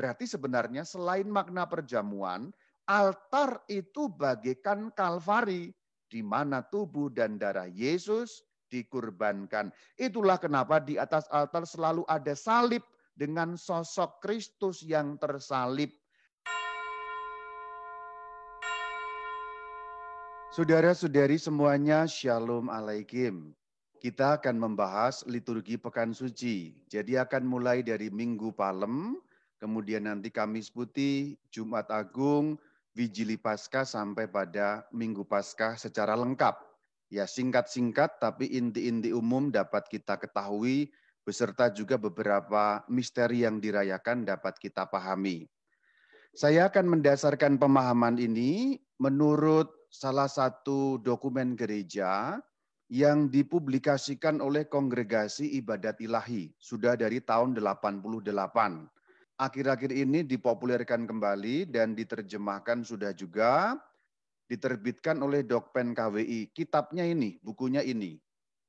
[0.00, 2.48] Berarti sebenarnya selain makna perjamuan,
[2.88, 5.76] altar itu bagaikan kalvari
[6.08, 8.40] di mana tubuh dan darah Yesus
[8.72, 9.68] dikurbankan.
[10.00, 12.80] Itulah kenapa di atas altar selalu ada salib
[13.12, 15.92] dengan sosok Kristus yang tersalib.
[20.56, 23.52] Saudara-saudari semuanya, Shalom Alaikum.
[24.00, 26.72] Kita akan membahas liturgi Pekan Suci.
[26.88, 29.20] Jadi akan mulai dari Minggu Palem,
[29.60, 32.56] kemudian nanti Kamis Putih, Jumat Agung,
[32.96, 36.58] Vigili Paskah sampai pada Minggu Paskah secara lengkap.
[37.12, 40.90] Ya singkat-singkat tapi inti-inti umum dapat kita ketahui
[41.22, 45.46] beserta juga beberapa misteri yang dirayakan dapat kita pahami.
[46.34, 52.38] Saya akan mendasarkan pemahaman ini menurut salah satu dokumen gereja
[52.90, 58.99] yang dipublikasikan oleh Kongregasi Ibadat Ilahi, sudah dari tahun 88.
[59.40, 63.80] Akhir-akhir ini dipopulerkan kembali dan diterjemahkan sudah juga
[64.52, 66.52] diterbitkan oleh Dokpen KWI.
[66.52, 68.20] Kitabnya ini, bukunya ini.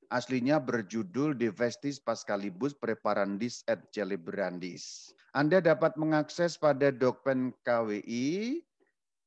[0.08, 5.12] Aslinya berjudul De Vestis Pascalibus Preparandis et Celebrandis.
[5.36, 8.64] Anda dapat mengakses pada Dokpen KWI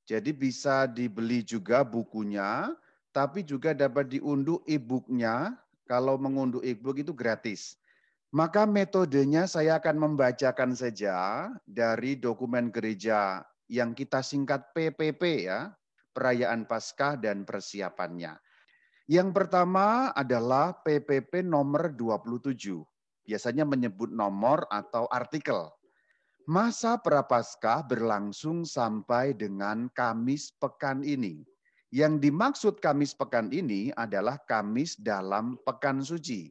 [0.04, 2.76] jadi bisa dibeli juga bukunya,
[3.08, 5.56] tapi juga dapat diunduh e-booknya.
[5.88, 7.76] Kalau mengunduh e-book itu gratis.
[8.34, 15.70] Maka metodenya saya akan membacakan saja dari dokumen gereja yang kita singkat PPP ya,
[16.10, 18.34] perayaan Paskah dan persiapannya.
[19.06, 22.82] Yang pertama adalah PPP nomor 27.
[23.22, 25.70] Biasanya menyebut nomor atau artikel.
[26.50, 31.46] Masa Prapaskah berlangsung sampai dengan Kamis pekan ini.
[31.94, 36.50] Yang dimaksud Kamis pekan ini adalah Kamis dalam pekan suci.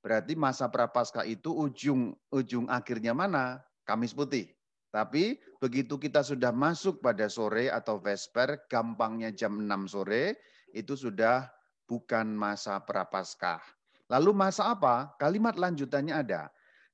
[0.00, 3.60] Berarti masa Prapaskah itu ujung ujung akhirnya mana?
[3.84, 4.48] Kamis putih.
[4.90, 10.40] Tapi begitu kita sudah masuk pada sore atau vesper, gampangnya jam 6 sore,
[10.74, 11.46] itu sudah
[11.86, 13.62] bukan masa Prapaskah.
[14.10, 15.14] Lalu masa apa?
[15.20, 16.50] Kalimat lanjutannya ada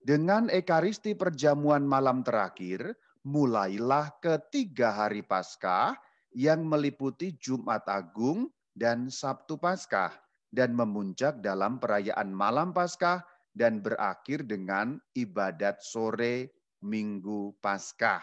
[0.06, 2.95] dengan ekaristi perjamuan malam terakhir,
[3.27, 5.99] mulailah ketiga hari Paskah
[6.31, 10.15] yang meliputi Jumat Agung dan Sabtu Paskah
[10.51, 13.25] dan memuncak dalam perayaan malam Paskah
[13.57, 16.53] dan berakhir dengan ibadat sore
[16.84, 18.23] Minggu Paskah.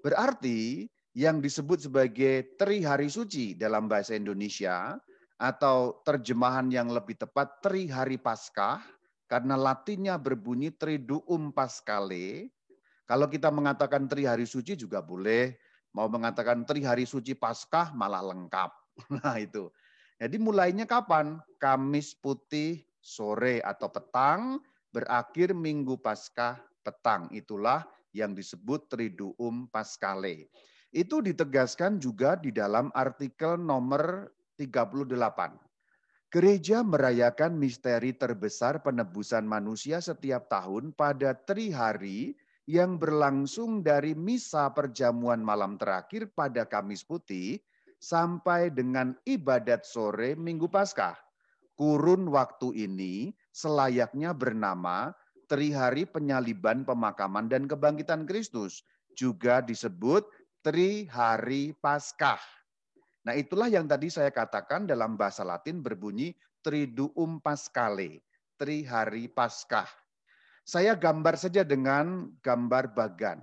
[0.00, 4.96] Berarti yang disebut sebagai Tri Hari Suci dalam bahasa Indonesia
[5.36, 8.80] atau terjemahan yang lebih tepat Tri Hari Paskah
[9.26, 12.50] karena latinnya berbunyi triduum pascale.
[13.06, 15.54] Kalau kita mengatakan tri hari suci juga boleh.
[15.94, 18.70] Mau mengatakan tri hari suci paskah malah lengkap.
[19.12, 19.68] Nah itu.
[20.16, 21.36] Jadi mulainya kapan?
[21.60, 27.28] Kamis putih sore atau petang, berakhir minggu paskah petang.
[27.32, 27.84] Itulah
[28.16, 30.48] yang disebut triduum pascale.
[30.88, 35.12] Itu ditegaskan juga di dalam artikel nomor 38
[36.26, 42.34] Gereja merayakan misteri terbesar penebusan manusia setiap tahun pada tri hari
[42.66, 47.62] yang berlangsung dari misa perjamuan malam terakhir pada Kamis Putih
[48.00, 51.16] sampai dengan ibadat sore Minggu Paskah.
[51.76, 55.12] Kurun waktu ini selayaknya bernama
[55.46, 58.80] Tri Hari Penyaliban, Pemakaman, dan Kebangkitan Kristus.
[59.12, 60.24] Juga disebut
[60.64, 62.40] Tri Hari Paskah.
[63.28, 66.32] Nah itulah yang tadi saya katakan dalam bahasa Latin berbunyi
[66.64, 68.24] Triduum Pascale,
[68.56, 69.86] Tri Hari Paskah.
[70.64, 73.38] Saya gambar saja dengan gambar bagan.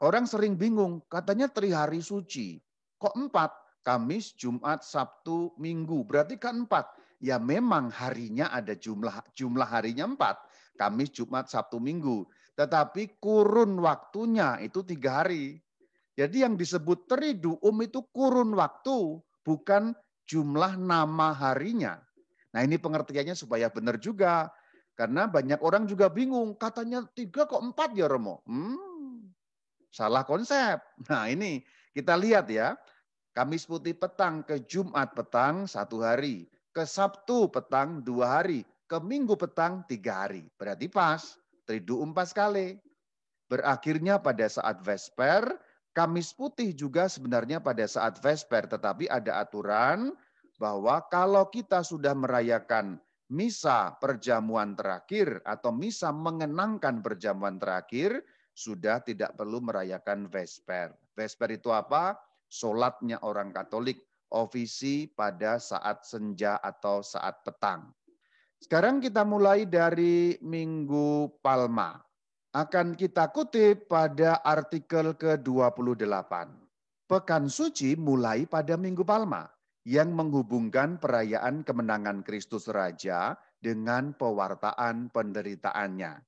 [0.00, 2.63] Orang sering bingung, katanya Tri Hari Suci.
[3.04, 3.52] Kok empat?
[3.84, 6.08] Kamis, Jumat, Sabtu, Minggu.
[6.08, 6.88] Berarti kan empat.
[7.20, 10.40] Ya memang harinya ada jumlah jumlah harinya empat.
[10.80, 12.24] Kamis, Jumat, Sabtu, Minggu.
[12.56, 15.60] Tetapi kurun waktunya itu tiga hari.
[16.16, 19.92] Jadi yang disebut triduum itu kurun waktu, bukan
[20.24, 22.00] jumlah nama harinya.
[22.56, 24.48] Nah ini pengertiannya supaya benar juga.
[24.94, 28.46] Karena banyak orang juga bingung, katanya tiga kok empat ya Romo.
[28.46, 29.28] Hmm,
[29.90, 30.78] salah konsep.
[31.10, 32.78] Nah ini kita lihat ya.
[33.34, 36.46] Kamis putih petang ke Jumat petang satu hari.
[36.70, 38.62] Ke Sabtu petang dua hari.
[38.86, 40.46] Ke Minggu petang tiga hari.
[40.54, 41.34] Berarti pas.
[41.66, 42.78] Triduum pas kali.
[43.50, 45.58] Berakhirnya pada saat Vesper,
[45.94, 50.10] Kamis putih juga sebenarnya pada saat Vesper, tetapi ada aturan
[50.58, 52.98] bahwa kalau kita sudah merayakan
[53.30, 58.26] misa perjamuan terakhir atau misa mengenangkan perjamuan terakhir,
[58.58, 60.90] sudah tidak perlu merayakan Vesper.
[61.14, 62.18] Vesper itu apa?
[62.54, 67.90] Solatnya orang Katolik, ofisi pada saat senja atau saat petang.
[68.62, 71.98] Sekarang kita mulai dari Minggu Palma.
[72.54, 76.32] akan kita kutip pada artikel ke-28.
[77.10, 79.50] Pekan suci mulai pada Minggu Palma
[79.82, 86.22] yang menghubungkan perayaan kemenangan Kristus Raja dengan pewartaan penderitaannya.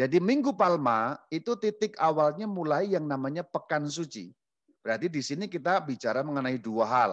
[0.00, 4.32] Jadi Minggu Palma itu titik awalnya mulai yang namanya Pekan Suci.
[4.80, 7.12] Berarti di sini kita bicara mengenai dua hal.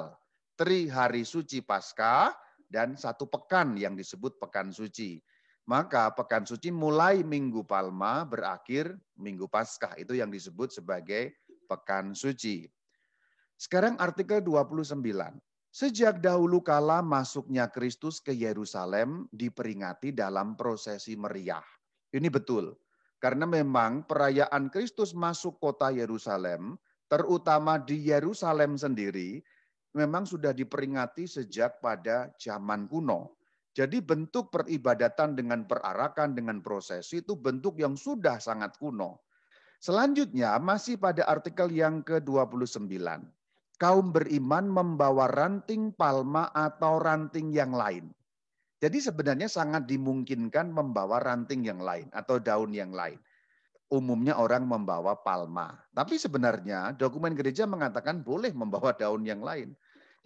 [0.58, 2.34] Tri hari suci Paskah
[2.66, 5.22] dan satu pekan yang disebut Pekan Suci.
[5.68, 10.00] Maka Pekan Suci mulai Minggu Palma berakhir Minggu Paskah.
[10.00, 11.36] Itu yang disebut sebagai
[11.68, 12.66] Pekan Suci.
[13.60, 14.96] Sekarang artikel 29.
[15.74, 21.66] Sejak dahulu kala masuknya Kristus ke Yerusalem diperingati dalam prosesi meriah.
[22.10, 22.74] Ini betul.
[23.22, 26.78] Karena memang perayaan Kristus masuk kota Yerusalem,
[27.08, 29.44] terutama di Yerusalem sendiri,
[29.98, 33.40] memang sudah diperingati sejak pada zaman kuno.
[33.74, 39.22] Jadi bentuk peribadatan dengan perarakan, dengan prosesi itu bentuk yang sudah sangat kuno.
[39.78, 42.90] Selanjutnya masih pada artikel yang ke-29.
[43.78, 48.10] Kaum beriman membawa ranting palma atau ranting yang lain.
[48.82, 53.22] Jadi sebenarnya sangat dimungkinkan membawa ranting yang lain atau daun yang lain.
[53.88, 55.72] Umumnya orang membawa palma.
[55.96, 59.72] Tapi sebenarnya dokumen gereja mengatakan boleh membawa daun yang lain.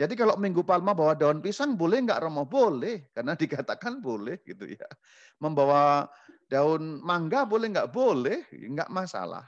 [0.02, 2.50] Jadi kalau Minggu Palma bawa daun pisang boleh nggak Romo?
[2.50, 4.90] Boleh, karena dikatakan boleh gitu ya.
[5.38, 6.10] Membawa
[6.50, 7.94] daun mangga boleh nggak?
[7.94, 9.46] Boleh, nggak masalah.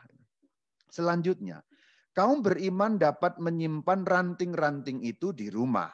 [0.94, 1.66] Selanjutnya,
[2.14, 5.90] kaum beriman dapat menyimpan ranting-ranting itu di rumah.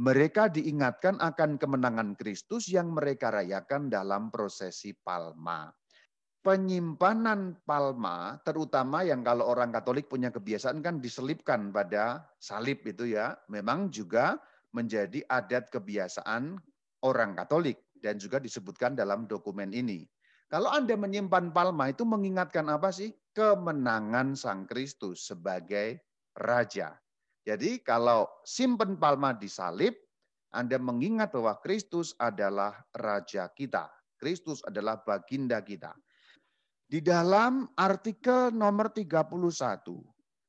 [0.00, 5.68] Mereka diingatkan akan kemenangan Kristus yang mereka rayakan dalam prosesi Palma
[6.42, 13.34] penyimpanan palma, terutama yang kalau orang Katolik punya kebiasaan kan diselipkan pada salib itu ya,
[13.50, 14.38] memang juga
[14.72, 16.56] menjadi adat kebiasaan
[17.02, 20.06] orang Katolik dan juga disebutkan dalam dokumen ini.
[20.48, 23.12] Kalau Anda menyimpan palma itu mengingatkan apa sih?
[23.36, 26.00] Kemenangan Sang Kristus sebagai
[26.40, 26.96] raja.
[27.44, 29.92] Jadi kalau simpen palma di salib,
[30.48, 33.92] Anda mengingat bahwa Kristus adalah raja kita.
[34.16, 35.92] Kristus adalah baginda kita.
[36.88, 39.36] Di dalam artikel nomor 31,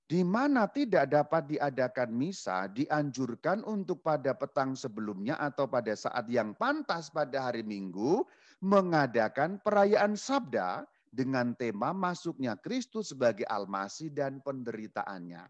[0.08, 6.56] di mana tidak dapat diadakan misa, dianjurkan untuk pada petang sebelumnya atau pada saat yang
[6.56, 8.24] pantas pada hari Minggu,
[8.64, 15.44] mengadakan perayaan sabda dengan tema masuknya Kristus sebagai almasi dan penderitaannya.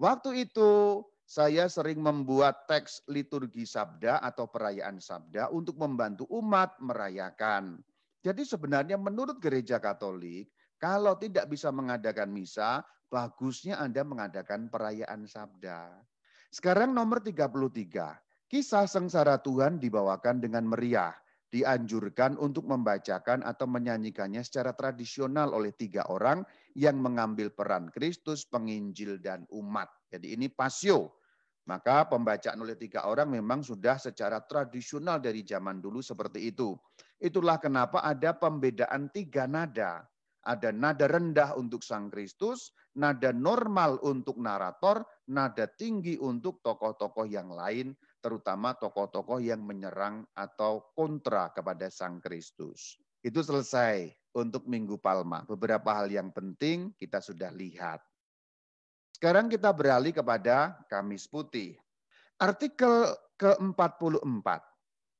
[0.00, 7.84] Waktu itu saya sering membuat teks liturgi sabda atau perayaan sabda untuk membantu umat merayakan.
[8.24, 10.48] Jadi sebenarnya menurut gereja Katolik,
[10.80, 12.80] kalau tidak bisa mengadakan misa,
[13.12, 15.92] bagusnya Anda mengadakan perayaan sabda.
[16.48, 18.16] Sekarang nomor 33.
[18.48, 21.12] Kisah sengsara Tuhan dibawakan dengan meriah.
[21.52, 26.42] Dianjurkan untuk membacakan atau menyanyikannya secara tradisional oleh tiga orang
[26.74, 29.86] yang mengambil peran Kristus, penginjil, dan umat.
[30.10, 31.22] Jadi ini pasio.
[31.64, 36.76] Maka pembacaan oleh tiga orang memang sudah secara tradisional dari zaman dulu seperti itu.
[37.16, 40.04] Itulah kenapa ada pembedaan tiga nada.
[40.44, 45.00] Ada nada rendah untuk Sang Kristus, nada normal untuk narator,
[45.32, 53.00] nada tinggi untuk tokoh-tokoh yang lain, terutama tokoh-tokoh yang menyerang atau kontra kepada Sang Kristus.
[53.24, 55.48] Itu selesai untuk Minggu Palma.
[55.48, 58.04] Beberapa hal yang penting kita sudah lihat.
[59.14, 61.78] Sekarang kita beralih kepada Kamis Putih.
[62.42, 64.48] Artikel ke-44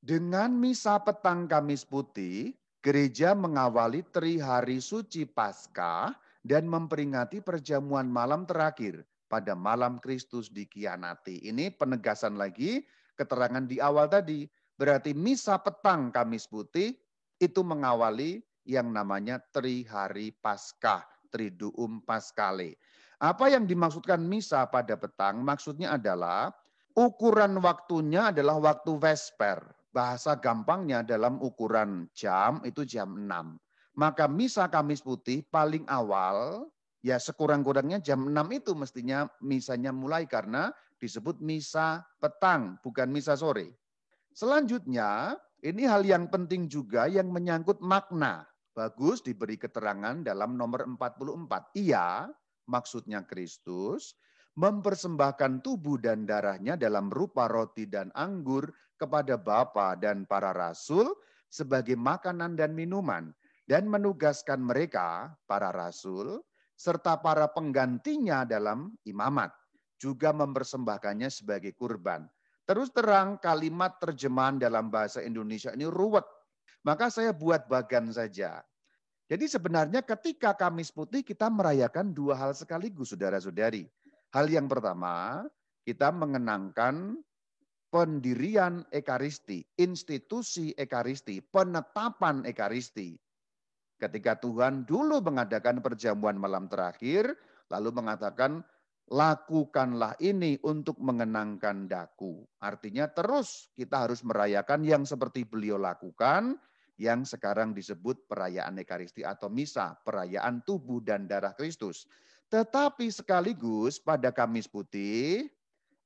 [0.03, 6.11] dengan misa petang Kamis Putih, gereja mengawali tri hari suci Paskah
[6.43, 11.47] dan memperingati perjamuan malam terakhir pada malam Kristus dikhianati.
[11.47, 12.85] Ini penegasan lagi
[13.17, 14.45] keterangan di awal tadi.
[14.75, 16.99] Berarti misa petang Kamis Putih
[17.39, 22.77] itu mengawali yang namanya tri hari Paskah, Triduum Paskale.
[23.25, 25.41] Apa yang dimaksudkan misa pada petang?
[25.41, 26.53] Maksudnya adalah
[26.93, 29.65] ukuran waktunya adalah waktu Vesper
[29.97, 33.57] bahasa gampangnya dalam ukuran jam itu jam 6.
[33.97, 36.69] Maka misa Kamis Putih paling awal
[37.01, 40.69] ya sekurang-kurangnya jam 6 itu mestinya misanya mulai karena
[41.01, 43.73] disebut misa petang bukan misa sore.
[44.37, 45.33] Selanjutnya
[45.65, 48.45] ini hal yang penting juga yang menyangkut makna.
[48.77, 51.73] Bagus diberi keterangan dalam nomor 44.
[51.81, 52.29] Ia,
[52.67, 54.17] maksudnya Kristus,
[54.55, 61.11] mempersembahkan tubuh dan darahnya dalam rupa roti dan anggur kepada Bapa dan para rasul
[61.51, 66.45] sebagai makanan dan minuman dan menugaskan mereka, para rasul,
[66.77, 69.51] serta para penggantinya dalam imamat,
[69.97, 72.29] juga mempersembahkannya sebagai kurban.
[72.65, 76.25] Terus terang kalimat terjemahan dalam bahasa Indonesia ini ruwet.
[76.85, 78.61] Maka saya buat bagan saja.
[79.35, 83.83] Jadi sebenarnya ketika Kamis Putih kita merayakan dua hal sekaligus, saudara-saudari.
[84.31, 85.43] Hal yang pertama,
[85.83, 87.19] kita mengenangkan
[87.91, 93.19] pendirian Ekaristi, institusi Ekaristi, penetapan Ekaristi.
[93.99, 97.35] Ketika Tuhan dulu mengadakan perjamuan malam terakhir,
[97.75, 98.63] lalu mengatakan,
[99.11, 102.47] lakukanlah ini untuk mengenangkan daku.
[102.63, 106.55] Artinya terus kita harus merayakan yang seperti beliau lakukan,
[107.01, 112.07] yang sekarang disebut perayaan Ekaristi atau Misa, perayaan tubuh dan darah Kristus.
[112.53, 115.51] Tetapi sekaligus pada Kamis Putih,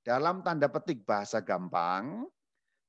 [0.00, 2.24] dalam tanda petik bahasa gampang,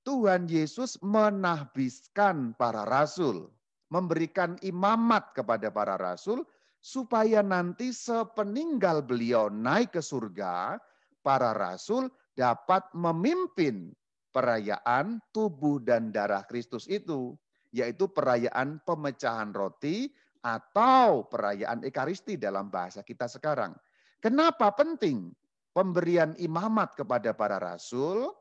[0.07, 3.51] Tuhan Yesus menahbiskan para rasul,
[3.91, 6.47] memberikan imamat kepada para rasul,
[6.79, 10.79] supaya nanti sepeninggal beliau naik ke surga,
[11.19, 12.07] para rasul
[12.39, 13.91] dapat memimpin
[14.31, 17.35] perayaan tubuh dan darah Kristus itu
[17.69, 20.09] yaitu perayaan pemecahan roti
[20.41, 23.75] atau perayaan Ekaristi dalam bahasa kita sekarang.
[24.19, 25.31] Kenapa penting
[25.71, 28.35] pemberian imamat kepada para rasul?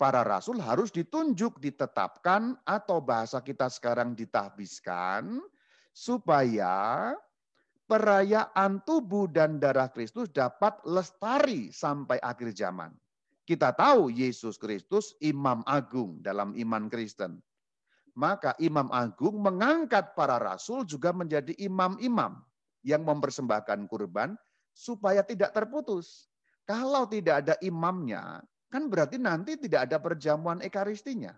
[0.00, 5.44] Para rasul harus ditunjuk, ditetapkan, atau bahasa kita sekarang ditahbiskan,
[5.92, 7.12] supaya
[7.84, 12.96] perayaan tubuh dan darah Kristus dapat lestari sampai akhir zaman.
[13.44, 17.42] Kita tahu Yesus Kristus imam agung dalam iman Kristen.
[18.18, 22.42] Maka Imam Agung mengangkat para rasul juga menjadi imam-imam
[22.82, 24.34] yang mempersembahkan kurban
[24.72, 26.30] supaya tidak terputus.
[26.64, 28.40] Kalau tidak ada imamnya,
[28.70, 31.34] kan berarti nanti tidak ada perjamuan ekaristinya.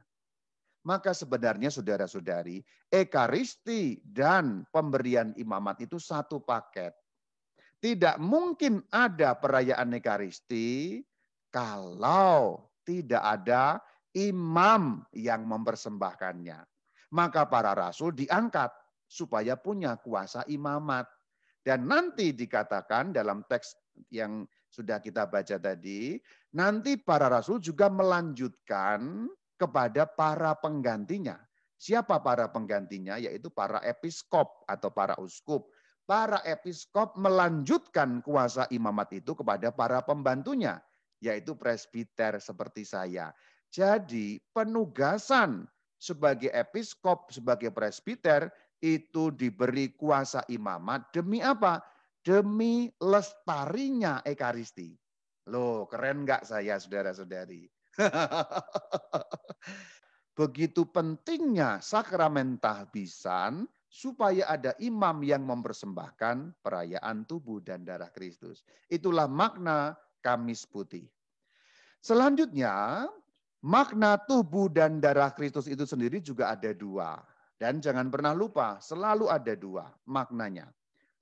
[0.82, 2.58] Maka sebenarnya saudara-saudari,
[2.90, 6.90] ekaristi dan pemberian imamat itu satu paket.
[7.78, 11.02] Tidak mungkin ada perayaan ekaristi
[11.50, 13.78] kalau tidak ada
[14.16, 16.60] imam yang mempersembahkannya.
[17.12, 18.72] Maka para rasul diangkat
[19.04, 21.04] supaya punya kuasa imamat.
[21.62, 23.76] Dan nanti dikatakan dalam teks
[24.10, 24.42] yang
[24.72, 26.16] sudah kita baca tadi,
[26.56, 29.28] nanti para rasul juga melanjutkan
[29.60, 31.38] kepada para penggantinya.
[31.78, 33.20] Siapa para penggantinya?
[33.20, 35.70] Yaitu para episkop atau para uskup.
[36.02, 40.82] Para episkop melanjutkan kuasa imamat itu kepada para pembantunya,
[41.22, 43.30] yaitu presbiter seperti saya.
[43.72, 45.64] Jadi penugasan
[45.96, 48.52] sebagai episkop, sebagai presbiter
[48.84, 51.80] itu diberi kuasa imamat demi apa?
[52.20, 54.92] Demi lestarinya Ekaristi.
[55.48, 57.64] Loh, keren nggak saya saudara-saudari?
[60.38, 68.64] Begitu pentingnya sakramen tahbisan supaya ada imam yang mempersembahkan perayaan tubuh dan darah Kristus.
[68.88, 71.04] Itulah makna Kamis Putih.
[72.00, 73.04] Selanjutnya,
[73.62, 77.22] Makna tubuh dan darah Kristus itu sendiri juga ada dua.
[77.54, 80.66] Dan jangan pernah lupa, selalu ada dua maknanya.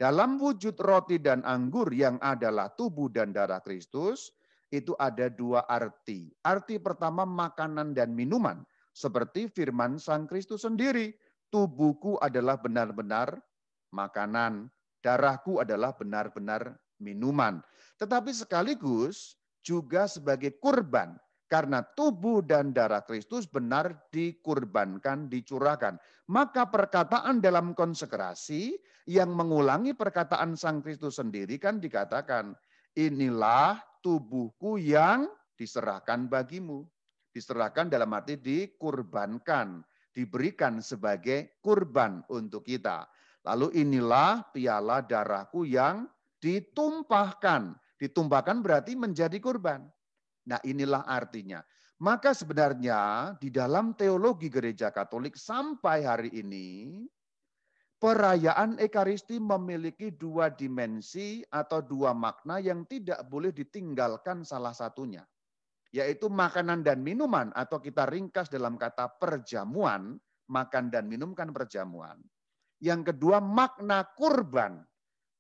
[0.00, 4.32] Dalam wujud roti dan anggur yang adalah tubuh dan darah Kristus,
[4.72, 6.32] itu ada dua arti.
[6.40, 8.64] Arti pertama makanan dan minuman.
[8.96, 11.12] Seperti firman Sang Kristus sendiri.
[11.52, 13.36] Tubuhku adalah benar-benar
[13.92, 14.72] makanan.
[15.04, 17.60] Darahku adalah benar-benar minuman.
[18.00, 21.20] Tetapi sekaligus juga sebagai kurban
[21.50, 25.98] karena tubuh dan darah Kristus benar dikurbankan, dicurahkan.
[26.30, 28.78] Maka perkataan dalam konsekrasi
[29.10, 32.54] yang mengulangi perkataan Sang Kristus sendiri kan dikatakan,
[32.94, 35.26] inilah tubuhku yang
[35.58, 36.86] diserahkan bagimu.
[37.34, 39.82] Diserahkan dalam arti dikurbankan,
[40.14, 43.10] diberikan sebagai kurban untuk kita.
[43.42, 46.06] Lalu inilah piala darahku yang
[46.38, 47.74] ditumpahkan.
[47.98, 49.90] Ditumpahkan berarti menjadi kurban.
[50.48, 51.60] Nah inilah artinya.
[52.00, 57.04] Maka sebenarnya di dalam teologi gereja katolik sampai hari ini,
[58.00, 65.20] perayaan Ekaristi memiliki dua dimensi atau dua makna yang tidak boleh ditinggalkan salah satunya.
[65.92, 70.16] Yaitu makanan dan minuman atau kita ringkas dalam kata perjamuan,
[70.48, 72.16] makan dan minum kan perjamuan.
[72.80, 74.80] Yang kedua makna kurban,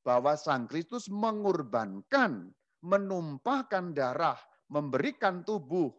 [0.04, 2.52] bahwa Sang Kristus mengurbankan,
[2.84, 4.36] menumpahkan darah
[4.70, 5.90] memberikan tubuh.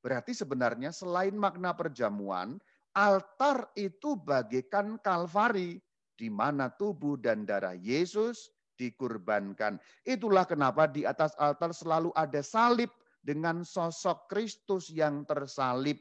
[0.00, 2.56] Berarti sebenarnya selain makna perjamuan,
[2.94, 5.82] altar itu bagaikan kalvari,
[6.14, 9.82] di mana tubuh dan darah Yesus dikurbankan.
[10.06, 12.90] Itulah kenapa di atas altar selalu ada salib
[13.24, 15.98] dengan sosok Kristus yang tersalib,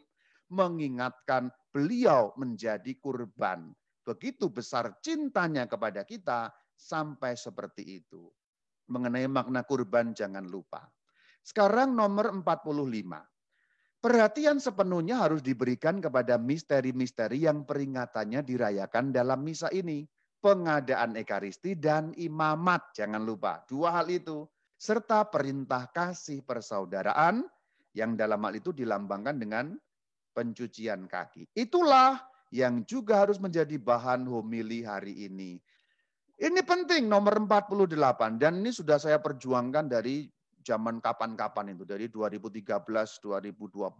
[0.51, 3.74] mengingatkan beliau menjadi kurban.
[4.03, 8.27] Begitu besar cintanya kepada kita, sampai seperti itu.
[8.91, 10.84] Mengenai makna kurban jangan lupa.
[11.44, 12.44] Sekarang nomor 45.
[14.04, 20.08] Perhatian sepenuhnya harus diberikan kepada misteri-misteri yang peringatannya dirayakan dalam misa ini.
[20.44, 22.92] pengadaan ekaristi dan imamat.
[22.92, 24.44] Jangan lupa, dua hal itu.
[24.76, 27.48] Serta perintah kasih persaudaraan
[27.96, 29.80] yang dalam hal itu dilambangkan dengan
[30.36, 31.48] pencucian kaki.
[31.56, 32.20] Itulah
[32.52, 35.64] yang juga harus menjadi bahan homili hari ini.
[36.36, 40.28] Ini penting nomor 48 dan ini sudah saya perjuangkan dari
[40.63, 42.63] zaman kapan-kapan itu dari 2013
[43.20, 43.93] 2012.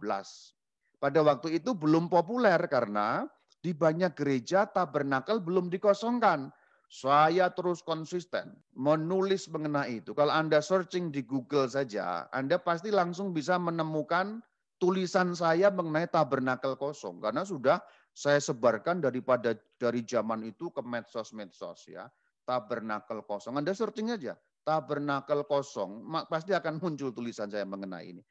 [0.98, 3.28] Pada waktu itu belum populer karena
[3.60, 6.48] di banyak gereja tabernakel belum dikosongkan.
[6.88, 10.12] Saya terus konsisten menulis mengenai itu.
[10.12, 14.44] Kalau Anda searching di Google saja, Anda pasti langsung bisa menemukan
[14.78, 17.80] tulisan saya mengenai tabernakel kosong karena sudah
[18.14, 22.06] saya sebarkan daripada dari zaman itu ke medsos-medsos ya.
[22.44, 23.58] Tabernakel kosong.
[23.58, 28.22] Anda searching aja, tabernakel kosong, pasti akan muncul tulisan saya mengenai ini.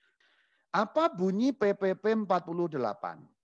[0.74, 2.74] Apa bunyi PPP 48?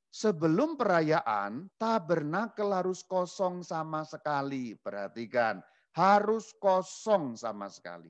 [0.10, 4.74] Sebelum perayaan, tabernakel harus kosong sama sekali.
[4.74, 5.62] Perhatikan,
[5.94, 8.10] harus kosong sama sekali.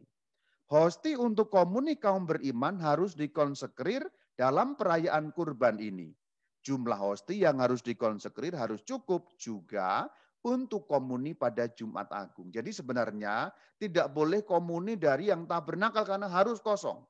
[0.72, 4.08] Hosti untuk komuni kaum beriman harus dikonsekrir
[4.40, 6.16] dalam perayaan kurban ini.
[6.64, 10.08] Jumlah hosti yang harus dikonsekrir harus cukup juga
[10.44, 12.48] untuk komuni pada Jumat Agung.
[12.54, 17.04] Jadi sebenarnya tidak boleh komuni dari yang tabernakel karena harus kosong.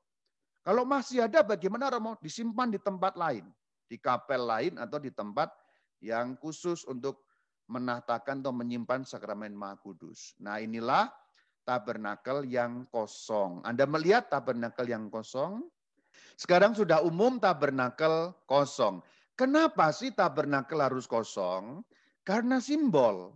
[0.60, 2.18] Kalau masih ada bagaimana Romo?
[2.20, 3.48] Disimpan di tempat lain
[3.90, 5.50] di kapel lain atau di tempat
[5.98, 7.26] yang khusus untuk
[7.66, 10.38] menatakan atau menyimpan sakramen Maha Kudus.
[10.38, 11.10] Nah, inilah
[11.66, 13.58] tabernakel yang kosong.
[13.66, 15.66] Anda melihat tabernakel yang kosong?
[16.38, 19.02] Sekarang sudah umum tabernakel kosong.
[19.34, 21.82] Kenapa sih tabernakel harus kosong?
[22.30, 23.34] Karena simbol.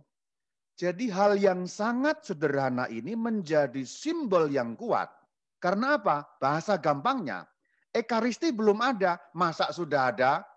[0.79, 5.11] Jadi hal yang sangat sederhana ini menjadi simbol yang kuat.
[5.59, 6.23] Karena apa?
[6.39, 7.43] Bahasa gampangnya,
[7.91, 10.47] Ekaristi belum ada, masa sudah ada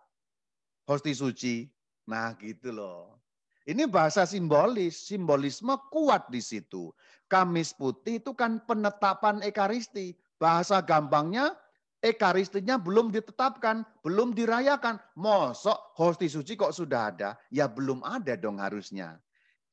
[0.86, 1.66] hosti suci?
[2.06, 3.18] Nah gitu loh.
[3.66, 6.94] Ini bahasa simbolis, simbolisme kuat di situ.
[7.26, 10.14] Kamis putih itu kan penetapan Ekaristi.
[10.38, 11.58] Bahasa gampangnya
[11.98, 15.02] Ekaristinya belum ditetapkan, belum dirayakan.
[15.18, 17.34] Mosok hosti suci kok sudah ada?
[17.50, 19.18] Ya belum ada dong harusnya.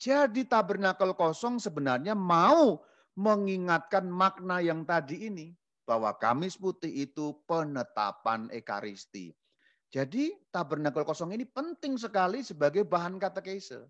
[0.02, 2.82] Jadi tabernakel kosong sebenarnya mau
[3.16, 9.32] mengingatkan makna yang tadi ini bahwa Kamis Putih itu penetapan Ekaristi.
[9.94, 13.86] Jadi tabernakel kosong ini penting sekali sebagai bahan katekese.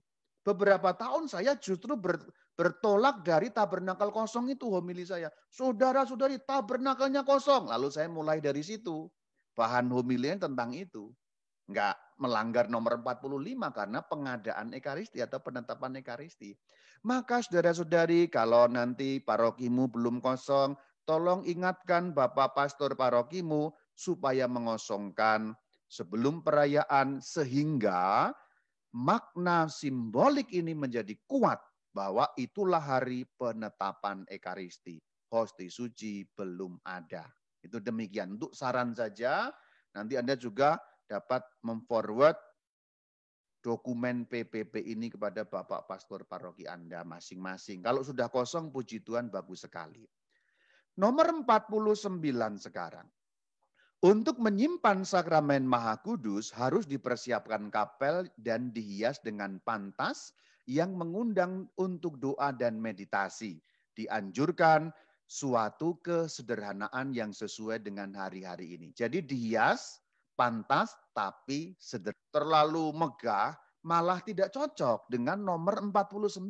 [0.46, 2.22] Beberapa tahun saya justru ber,
[2.56, 5.28] bertolak dari tabernakel kosong itu homili saya.
[5.52, 7.68] Saudara-saudari tabernakelnya kosong.
[7.68, 9.12] Lalu saya mulai dari situ.
[9.56, 11.12] Bahan homilinya tentang itu.
[11.68, 16.56] Enggak melanggar nomor 45 karena pengadaan ekaristi atau penetapan ekaristi.
[17.04, 25.54] Maka saudara-saudari kalau nanti parokimu belum kosong, tolong ingatkan Bapak Pastor Parokimu supaya mengosongkan
[25.92, 28.32] sebelum perayaan sehingga
[28.96, 31.60] makna simbolik ini menjadi kuat
[31.96, 35.00] bahwa itulah hari penetapan Ekaristi.
[35.32, 37.24] Hosti suci belum ada.
[37.64, 38.36] Itu demikian.
[38.36, 39.48] Untuk saran saja,
[39.96, 40.76] nanti Anda juga
[41.08, 42.36] dapat memforward
[43.64, 47.82] dokumen PPP ini kepada Bapak Pastor Paroki Anda masing-masing.
[47.82, 50.06] Kalau sudah kosong, puji Tuhan bagus sekali.
[51.00, 52.22] Nomor 49
[52.60, 53.08] sekarang.
[54.06, 62.18] Untuk menyimpan sakramen Maha Kudus harus dipersiapkan kapel dan dihias dengan pantas yang mengundang untuk
[62.18, 63.62] doa dan meditasi.
[63.96, 64.90] Dianjurkan
[65.26, 68.94] suatu kesederhanaan yang sesuai dengan hari-hari ini.
[68.94, 70.02] Jadi dihias,
[70.38, 72.22] pantas, tapi sederhana.
[72.36, 73.56] Terlalu megah
[73.88, 76.42] malah tidak cocok dengan nomor 49.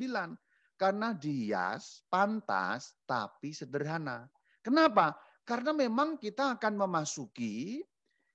[0.75, 4.27] Karena dihias, pantas, tapi sederhana.
[4.59, 5.15] Kenapa?
[5.45, 7.79] Karena memang kita akan memasuki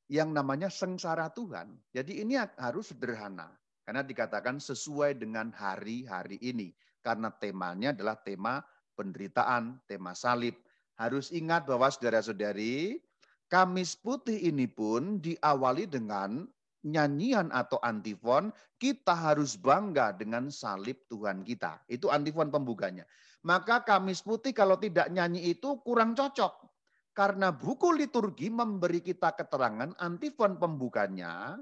[0.09, 1.75] yang namanya sengsara Tuhan.
[1.93, 3.51] Jadi ini harus sederhana.
[3.85, 6.71] Karena dikatakan sesuai dengan hari-hari ini.
[7.01, 8.61] Karena temanya adalah tema
[8.95, 10.57] penderitaan, tema salib.
[11.01, 13.01] Harus ingat bahwa saudara-saudari,
[13.49, 16.45] Kamis Putih ini pun diawali dengan
[16.85, 21.81] nyanyian atau antifon, kita harus bangga dengan salib Tuhan kita.
[21.89, 23.05] Itu antifon pembukanya.
[23.45, 26.69] Maka Kamis Putih kalau tidak nyanyi itu kurang cocok.
[27.11, 31.59] Karena buku liturgi memberi kita keterangan antifon pembukanya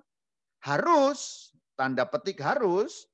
[0.61, 3.07] harus, tanda petik harus,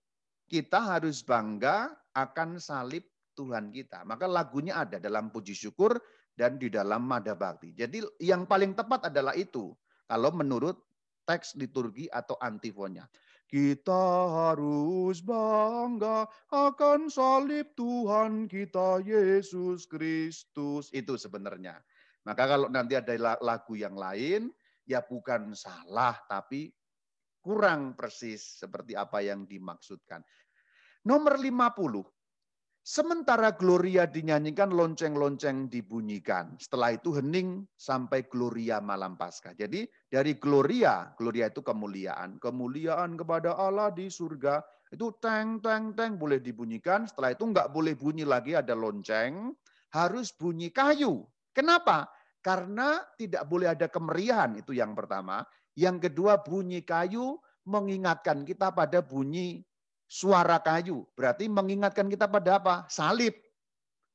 [0.49, 3.05] kita harus bangga akan salib
[3.37, 4.09] Tuhan kita.
[4.09, 6.01] Maka lagunya ada dalam puji syukur
[6.33, 7.77] dan di dalam mada bakti.
[7.77, 9.77] Jadi yang paling tepat adalah itu.
[10.09, 10.81] Kalau menurut
[11.29, 13.05] teks liturgi atau antifonnya.
[13.45, 20.89] Kita harus bangga akan salib Tuhan kita Yesus Kristus.
[20.91, 21.79] Itu sebenarnya.
[22.25, 24.49] Maka kalau nanti ada lagu yang lain,
[24.89, 26.73] ya bukan salah, tapi
[27.45, 30.25] kurang persis seperti apa yang dimaksudkan.
[31.05, 32.01] Nomor 50,
[32.85, 36.53] Sementara Gloria dinyanyikan, lonceng-lonceng dibunyikan.
[36.61, 39.57] Setelah itu hening sampai Gloria malam Paskah.
[39.57, 42.37] Jadi dari Gloria, Gloria itu kemuliaan.
[42.37, 44.61] Kemuliaan kepada Allah di surga.
[44.93, 47.09] Itu teng, teng, teng boleh dibunyikan.
[47.09, 49.57] Setelah itu nggak boleh bunyi lagi ada lonceng.
[49.97, 51.25] Harus bunyi kayu.
[51.57, 52.13] Kenapa?
[52.45, 54.61] Karena tidak boleh ada kemeriahan.
[54.61, 55.41] Itu yang pertama.
[55.75, 59.67] Yang kedua bunyi kayu mengingatkan kita pada bunyi
[60.07, 61.03] suara kayu.
[61.19, 62.75] Berarti mengingatkan kita pada apa?
[62.87, 63.35] Salib.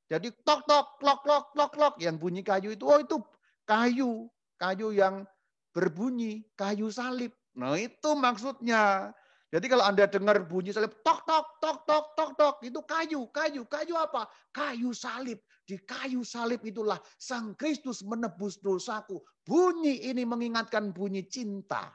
[0.09, 3.21] Jadi tok tok klok klok klok klok yang bunyi kayu itu oh itu
[3.69, 4.25] kayu,
[4.57, 5.27] kayu yang
[5.69, 7.29] berbunyi, kayu salib.
[7.53, 9.13] Nah, itu maksudnya.
[9.49, 13.65] Jadi kalau Anda dengar bunyi salib tok tok tok tok tok tok itu kayu, kayu,
[13.65, 14.29] kayu apa?
[14.53, 15.41] Kayu salib.
[15.65, 19.17] Di kayu salib itulah Sang Kristus menebus dosaku.
[19.41, 21.89] Bunyi ini mengingatkan bunyi cinta.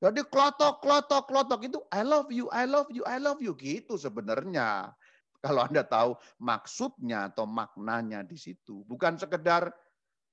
[0.00, 3.98] Jadi klotok, klotok, klotok itu I love you, I love you, I love you gitu
[3.98, 4.94] sebenarnya.
[5.42, 8.86] Kalau Anda tahu maksudnya atau maknanya di situ.
[8.86, 9.74] Bukan sekedar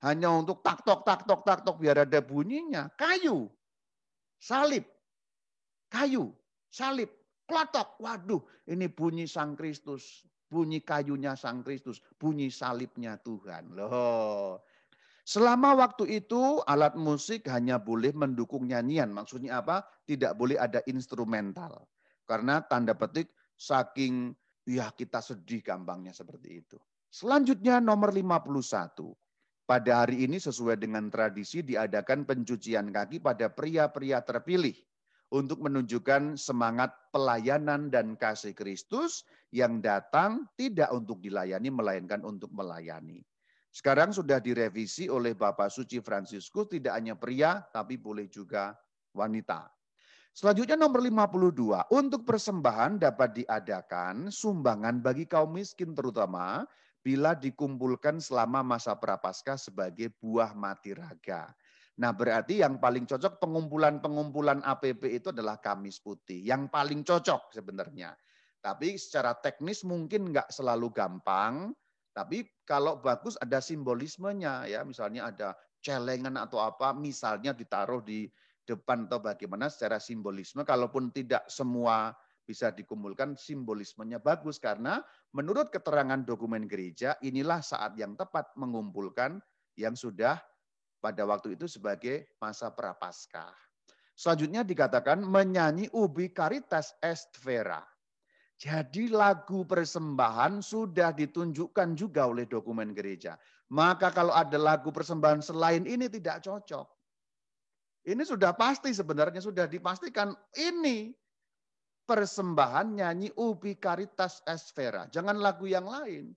[0.06, 2.88] hanya untuk tak tok, tak tok, tak tok biar ada bunyinya.
[2.94, 3.50] Kayu,
[4.38, 4.86] salib,
[5.88, 6.32] kayu,
[6.68, 7.10] salib,
[7.48, 7.96] klotok.
[8.00, 10.24] Waduh, ini bunyi Sang Kristus.
[10.48, 13.76] Bunyi kayunya Sang Kristus, bunyi salibnya Tuhan.
[13.76, 14.64] Loh,
[15.28, 19.12] Selama waktu itu alat musik hanya boleh mendukung nyanyian.
[19.12, 19.84] Maksudnya apa?
[20.08, 21.84] Tidak boleh ada instrumental.
[22.24, 24.32] Karena tanda petik saking
[24.64, 26.80] ya kita sedih gampangnya seperti itu.
[27.12, 28.48] Selanjutnya nomor 51.
[29.68, 34.72] Pada hari ini sesuai dengan tradisi diadakan pencucian kaki pada pria-pria terpilih
[35.28, 43.20] untuk menunjukkan semangat pelayanan dan kasih Kristus yang datang tidak untuk dilayani melainkan untuk melayani.
[43.68, 48.72] Sekarang sudah direvisi oleh Bapak Suci Fransiskus tidak hanya pria tapi boleh juga
[49.12, 49.68] wanita.
[50.32, 56.62] Selanjutnya nomor 52, untuk persembahan dapat diadakan sumbangan bagi kaum miskin terutama
[57.02, 61.50] bila dikumpulkan selama masa prapaskah sebagai buah mati raga.
[61.98, 66.46] Nah berarti yang paling cocok pengumpulan-pengumpulan APP itu adalah Kamis Putih.
[66.46, 68.14] Yang paling cocok sebenarnya.
[68.62, 71.74] Tapi secara teknis mungkin nggak selalu gampang.
[72.14, 75.48] Tapi kalau bagus ada simbolismenya ya, misalnya ada
[75.82, 78.26] celengan atau apa, misalnya ditaruh di
[78.66, 80.66] depan atau bagaimana secara simbolisme.
[80.66, 85.02] Kalaupun tidak semua bisa dikumpulkan, simbolismenya bagus karena
[85.34, 89.38] menurut keterangan dokumen gereja inilah saat yang tepat mengumpulkan
[89.78, 90.38] yang sudah
[90.98, 93.54] pada waktu itu sebagai masa prapaskah.
[94.18, 97.82] Selanjutnya dikatakan menyanyi ubi caritas est vera.
[98.58, 103.38] Jadi lagu persembahan sudah ditunjukkan juga oleh dokumen gereja.
[103.70, 106.86] Maka kalau ada lagu persembahan selain ini tidak cocok.
[108.10, 111.14] Ini sudah pasti sebenarnya sudah dipastikan ini
[112.02, 115.06] persembahan nyanyi ubi caritas esfera.
[115.06, 116.34] Jangan lagu yang lain.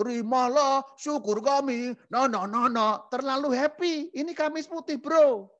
[0.00, 1.92] Terimalah syukur kami.
[2.08, 3.04] No, no, no, no.
[3.12, 4.08] Terlalu happy.
[4.16, 5.52] Ini Kamis Putih bro.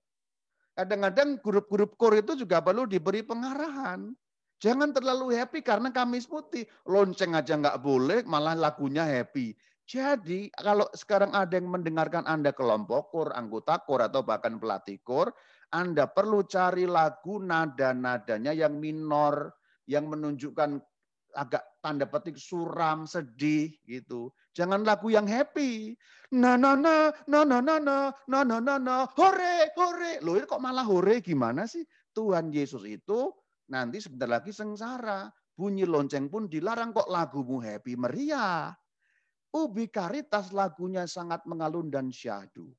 [0.72, 4.16] Kadang-kadang grup-grup kor itu juga perlu diberi pengarahan.
[4.64, 6.64] Jangan terlalu happy karena Kamis Putih.
[6.88, 9.52] Lonceng aja nggak boleh, malah lagunya happy.
[9.84, 15.36] Jadi kalau sekarang ada yang mendengarkan Anda kelompok kor, anggota kor, atau bahkan pelatih kor,
[15.68, 19.52] Anda perlu cari lagu nada-nadanya yang minor,
[19.90, 20.80] yang menunjukkan
[21.36, 24.32] agak tanda petik suram, sedih gitu.
[24.54, 25.94] Jangan lagu yang happy.
[26.34, 30.22] Na na na na na na na na na na na hore hore.
[30.22, 31.82] Loh ini kok malah hore gimana sih?
[32.14, 33.30] Tuhan Yesus itu
[33.70, 35.30] nanti sebentar lagi sengsara.
[35.54, 38.72] Bunyi lonceng pun dilarang kok lagumu happy meriah.
[39.52, 42.70] Ubi Karitas lagunya sangat mengalun dan syahdu.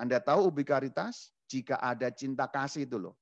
[0.00, 1.34] Anda tahu Ubi Karitas?
[1.50, 3.19] Jika ada cinta kasih itu loh.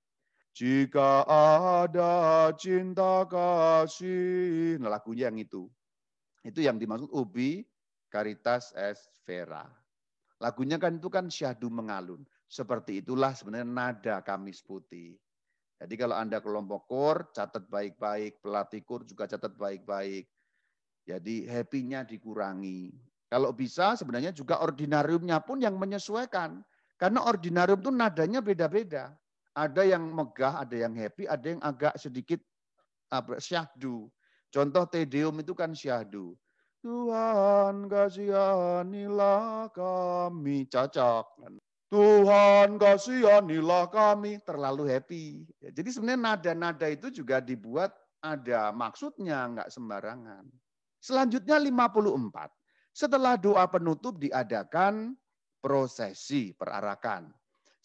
[0.54, 4.78] Jika ada cinta kasih.
[4.82, 5.70] Nah lagunya yang itu.
[6.42, 7.66] Itu yang dimaksud Ubi
[8.08, 9.68] Karitas Esfera.
[10.38, 12.22] Lagunya kan itu kan syahdu mengalun.
[12.48, 15.18] Seperti itulah sebenarnya nada Kamis Putih.
[15.78, 18.42] Jadi kalau Anda kelompok kur, catat baik-baik.
[18.42, 20.26] Pelatih kur juga catat baik-baik.
[21.06, 22.90] Jadi happy-nya dikurangi.
[23.28, 26.64] Kalau bisa sebenarnya juga ordinariumnya pun yang menyesuaikan.
[26.98, 29.14] Karena ordinarium itu nadanya beda-beda.
[29.58, 32.38] Ada yang megah, ada yang happy, ada yang agak sedikit
[33.10, 34.06] apa, syahdu.
[34.54, 36.38] Contoh Tedeum itu kan syahdu.
[36.78, 40.70] Tuhan kasihanilah kami.
[40.70, 41.26] Cocok.
[41.90, 45.42] Tuhan kasihanilah kami terlalu happy.
[45.58, 47.90] Ya, jadi sebenarnya nada-nada itu juga dibuat
[48.22, 50.46] ada maksudnya, nggak sembarangan.
[51.02, 52.50] Selanjutnya 54.
[52.94, 55.18] Setelah doa penutup diadakan
[55.58, 57.30] prosesi perarakan.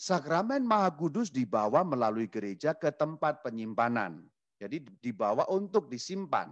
[0.04, 4.28] Sakramen Maha Kudus dibawa melalui gereja ke tempat penyimpanan.
[4.60, 6.52] Jadi dibawa untuk disimpan.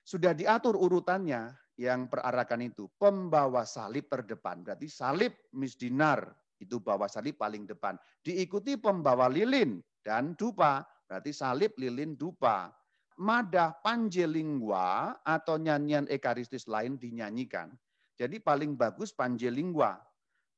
[0.00, 2.88] Sudah diatur urutannya yang perarakan itu.
[2.96, 4.64] Pembawa salib terdepan.
[4.64, 6.24] Berarti salib misdinar
[6.56, 8.00] itu bawa salib paling depan.
[8.24, 10.80] Diikuti pembawa lilin dan dupa.
[11.04, 12.72] Berarti salib, lilin, dupa.
[13.20, 17.76] Madah panjelingua atau nyanyian ekaristis lain dinyanyikan.
[18.16, 20.00] Jadi paling bagus panjelingua.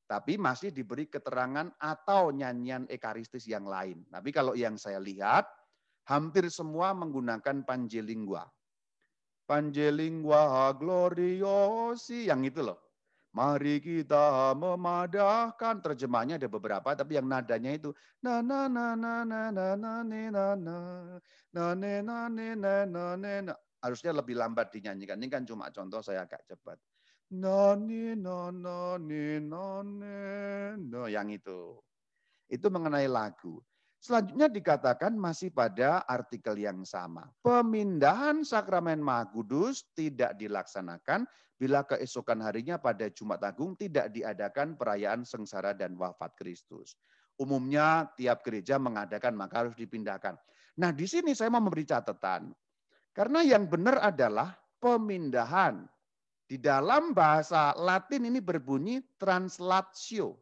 [0.07, 4.07] Tapi masih diberi keterangan atau nyanyian ekaristis yang lain.
[4.07, 5.43] Tapi kalau yang saya lihat,
[6.07, 8.47] hampir semua menggunakan panjelingua.
[9.43, 12.87] Panjelingua gloriosi, yang itu loh.
[13.35, 17.93] Mari kita memadahkan terjemahnya ada beberapa tapi yang nadanya itu
[18.23, 20.77] na na na na na na na na na na
[21.53, 21.67] na
[22.01, 25.21] na na na na na harusnya lebih lambat dinyanyikan.
[25.21, 26.81] Ini kan cuma contoh saya agak cepat.
[27.27, 30.15] Nani nani nani
[30.79, 31.75] no yang itu.
[32.47, 33.59] Itu mengenai lagu.
[33.99, 37.27] Selanjutnya dikatakan masih pada artikel yang sama.
[37.43, 41.27] Pemindahan sakramen Maha Kudus tidak dilaksanakan
[41.59, 46.95] bila keesokan harinya pada Jumat Agung tidak diadakan perayaan sengsara dan wafat Kristus.
[47.35, 50.39] Umumnya tiap gereja mengadakan maka harus dipindahkan.
[50.79, 52.55] Nah di sini saya mau memberi catatan.
[53.11, 55.83] Karena yang benar adalah pemindahan
[56.47, 60.39] di dalam bahasa Latin ini berbunyi translatio.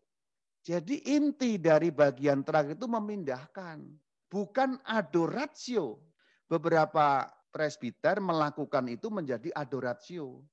[0.62, 3.82] Jadi inti dari bagian terakhir itu memindahkan,
[4.30, 5.98] bukan adoratio.
[6.46, 10.46] Beberapa presbiter melakukan itu menjadi adoratio.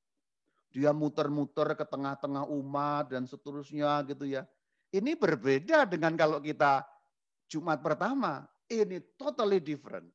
[0.72, 4.48] Dia muter-muter ke tengah-tengah umat dan seterusnya gitu ya.
[4.88, 6.80] Ini berbeda dengan kalau kita
[7.44, 8.48] Jumat pertama.
[8.72, 10.08] Ini totally different.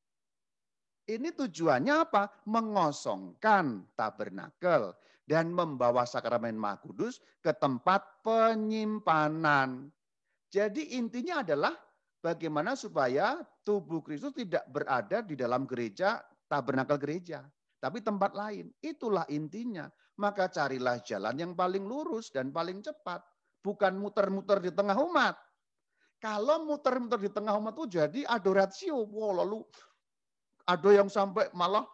[1.05, 2.25] Ini tujuannya apa?
[2.49, 9.91] Mengosongkan tabernakel dan membawa sakramen Maha Kudus ke tempat penyimpanan.
[10.47, 11.75] Jadi intinya adalah
[12.23, 17.43] bagaimana supaya tubuh Kristus tidak berada di dalam gereja, tabernakel gereja,
[17.83, 18.71] tapi tempat lain.
[18.79, 19.91] Itulah intinya.
[20.17, 23.21] Maka carilah jalan yang paling lurus dan paling cepat,
[23.61, 25.37] bukan muter-muter di tengah umat.
[26.17, 29.61] Kalau muter-muter di tengah umat itu jadi adoratio, wow, lalu
[30.65, 31.85] ada yang sampai malah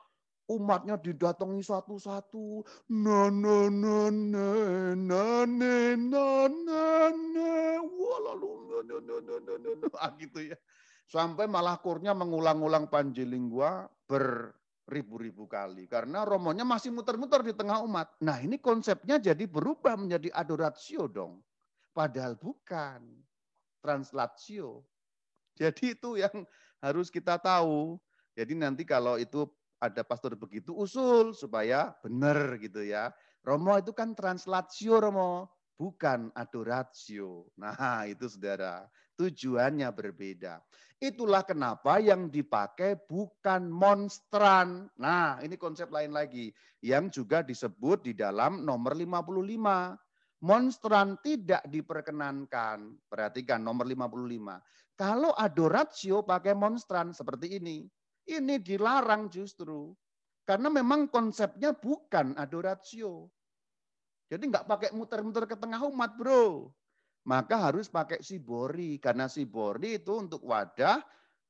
[0.49, 2.63] umatnya didatangi satu-satu.
[2.91, 4.47] Na na na na
[4.95, 6.77] na na na na
[7.11, 7.13] na.
[7.33, 7.49] Na.
[9.99, 10.57] Ah, gitu ya.
[11.07, 15.87] Sampai malah kurnya mengulang-ulang panjilingua beribu-ribu kali.
[15.87, 18.11] Karena romonya masih muter-muter di tengah umat.
[18.19, 21.39] Nah ini konsepnya jadi berubah menjadi adoratio dong.
[21.93, 23.03] Padahal bukan.
[23.83, 24.87] Translatio.
[25.59, 26.47] Jadi itu yang
[26.81, 27.99] harus kita tahu.
[28.33, 29.45] Jadi nanti kalau itu
[29.83, 33.11] ada pastor begitu usul supaya benar gitu ya.
[33.43, 37.51] Romo itu kan translatio Romo, bukan adoratio.
[37.59, 38.87] Nah itu saudara,
[39.19, 40.63] tujuannya berbeda.
[41.03, 44.87] Itulah kenapa yang dipakai bukan monstran.
[44.95, 49.99] Nah ini konsep lain lagi yang juga disebut di dalam nomor 55.
[50.47, 52.95] Monstran tidak diperkenankan.
[53.11, 54.63] Perhatikan nomor 55.
[54.95, 57.83] Kalau adoratio pakai monstran seperti ini.
[58.23, 59.91] Ini dilarang justru.
[60.43, 63.31] Karena memang konsepnya bukan adoratio.
[64.27, 66.71] Jadi nggak pakai muter-muter ke tengah umat bro.
[67.23, 68.99] Maka harus pakai sibori.
[68.99, 70.99] Karena sibori itu untuk wadah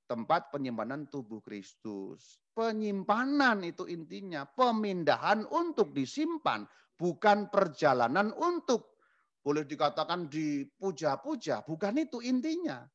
[0.05, 2.37] tempat penyimpanan tubuh Kristus.
[2.53, 4.45] Penyimpanan itu intinya.
[4.45, 6.65] Pemindahan untuk disimpan.
[6.93, 9.01] Bukan perjalanan untuk
[9.41, 11.65] boleh dikatakan dipuja-puja.
[11.65, 12.85] Bukan itu intinya.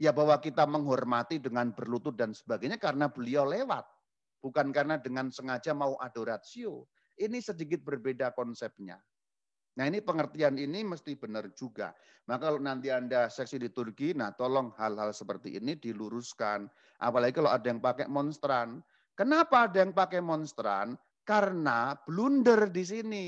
[0.00, 3.84] Ya bahwa kita menghormati dengan berlutut dan sebagainya karena beliau lewat.
[4.40, 6.88] Bukan karena dengan sengaja mau adoratio.
[7.20, 8.96] Ini sedikit berbeda konsepnya.
[9.76, 11.92] Nah ini pengertian ini mesti benar juga.
[12.26, 16.64] Maka kalau nanti Anda seksi liturgi, nah tolong hal-hal seperti ini diluruskan.
[16.96, 18.80] Apalagi kalau ada yang pakai monstran.
[19.12, 20.96] Kenapa ada yang pakai monstran?
[21.28, 23.26] Karena blunder di sini.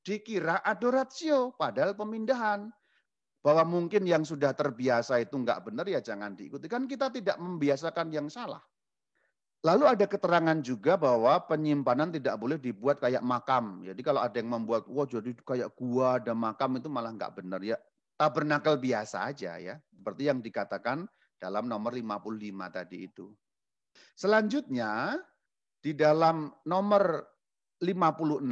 [0.00, 2.72] Dikira adoratio, padahal pemindahan
[3.38, 6.66] bahwa mungkin yang sudah terbiasa itu enggak benar ya jangan diikuti.
[6.66, 8.60] Kan kita tidak membiasakan yang salah.
[9.66, 13.82] Lalu ada keterangan juga bahwa penyimpanan tidak boleh dibuat kayak makam.
[13.82, 17.58] Jadi kalau ada yang membuat, wah jadi kayak gua ada makam itu malah enggak benar
[17.62, 17.74] ya.
[18.14, 19.74] Tabernakel biasa aja ya.
[19.90, 21.06] Seperti yang dikatakan
[21.42, 23.34] dalam nomor 55 tadi itu.
[24.14, 25.18] Selanjutnya
[25.82, 27.22] di dalam nomor
[27.82, 28.42] 56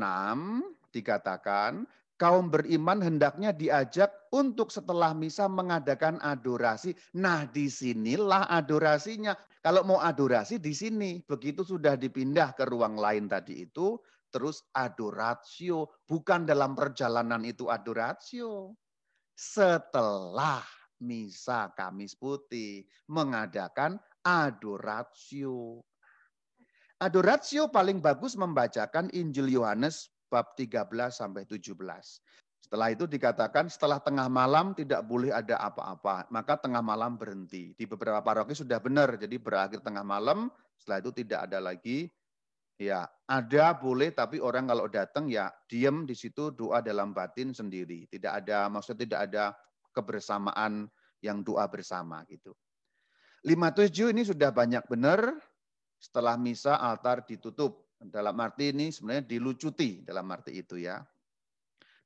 [0.95, 1.87] dikatakan
[2.17, 6.97] kaum beriman hendaknya diajak untuk setelah misa mengadakan adorasi.
[7.17, 9.37] Nah, di sinilah adorasinya.
[9.61, 14.01] Kalau mau adorasi di sini, begitu sudah dipindah ke ruang lain tadi itu,
[14.33, 18.73] terus adoratio, bukan dalam perjalanan itu adoratio.
[19.37, 20.65] Setelah
[21.01, 25.85] misa Kamis Putih mengadakan adoratio.
[26.97, 31.75] Adoratio paling bagus membacakan Injil Yohanes bab 13 sampai 17.
[32.67, 37.71] Setelah itu dikatakan setelah tengah malam tidak boleh ada apa-apa, maka tengah malam berhenti.
[37.79, 42.11] Di beberapa paroki sudah benar, jadi berakhir tengah malam, setelah itu tidak ada lagi.
[42.77, 48.05] Ya, ada boleh tapi orang kalau datang ya diam di situ doa dalam batin sendiri.
[48.11, 49.55] Tidak ada maksud tidak ada
[49.97, 50.91] kebersamaan
[51.25, 52.53] yang doa bersama gitu.
[53.47, 55.39] 57 ini sudah banyak benar.
[56.03, 57.86] Setelah misa altar ditutup.
[57.97, 61.01] Dalam arti ini sebenarnya dilucuti dalam arti itu ya.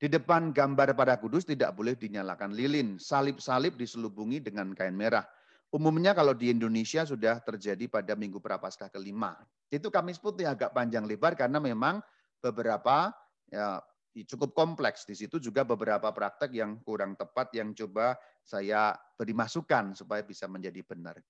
[0.00, 2.96] Di depan gambar pada kudus tidak boleh dinyalakan lilin.
[2.96, 5.29] Salib-salib diselubungi dengan kain merah.
[5.70, 9.37] Umumnya kalau di Indonesia sudah terjadi pada Minggu Prapaskah kelima.
[9.68, 12.03] Itu Kamis Putih agak panjang lebar karena memang
[12.40, 13.12] beberapa
[13.53, 13.79] ya,
[14.26, 15.07] cukup kompleks.
[15.07, 20.50] Di situ juga beberapa praktek yang kurang tepat yang coba saya beri masukan supaya bisa
[20.50, 21.20] menjadi benar.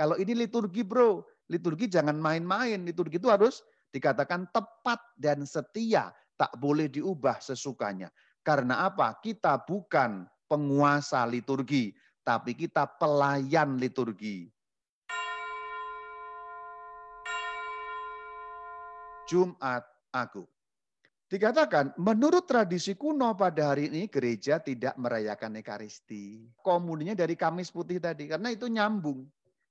[0.00, 1.20] Kalau ini liturgi bro,
[1.52, 2.80] liturgi jangan main-main.
[2.88, 3.60] Liturgi itu harus
[3.92, 6.08] dikatakan tepat dan setia.
[6.40, 8.08] Tak boleh diubah sesukanya.
[8.40, 9.20] Karena apa?
[9.20, 11.92] Kita bukan penguasa liturgi,
[12.24, 14.48] tapi kita pelayan liturgi.
[19.28, 19.84] Jumat
[20.16, 20.48] Agung.
[21.28, 26.48] Dikatakan, menurut tradisi kuno pada hari ini gereja tidak merayakan Ekaristi.
[26.64, 29.28] Komuninya dari Kamis Putih tadi, karena itu nyambung.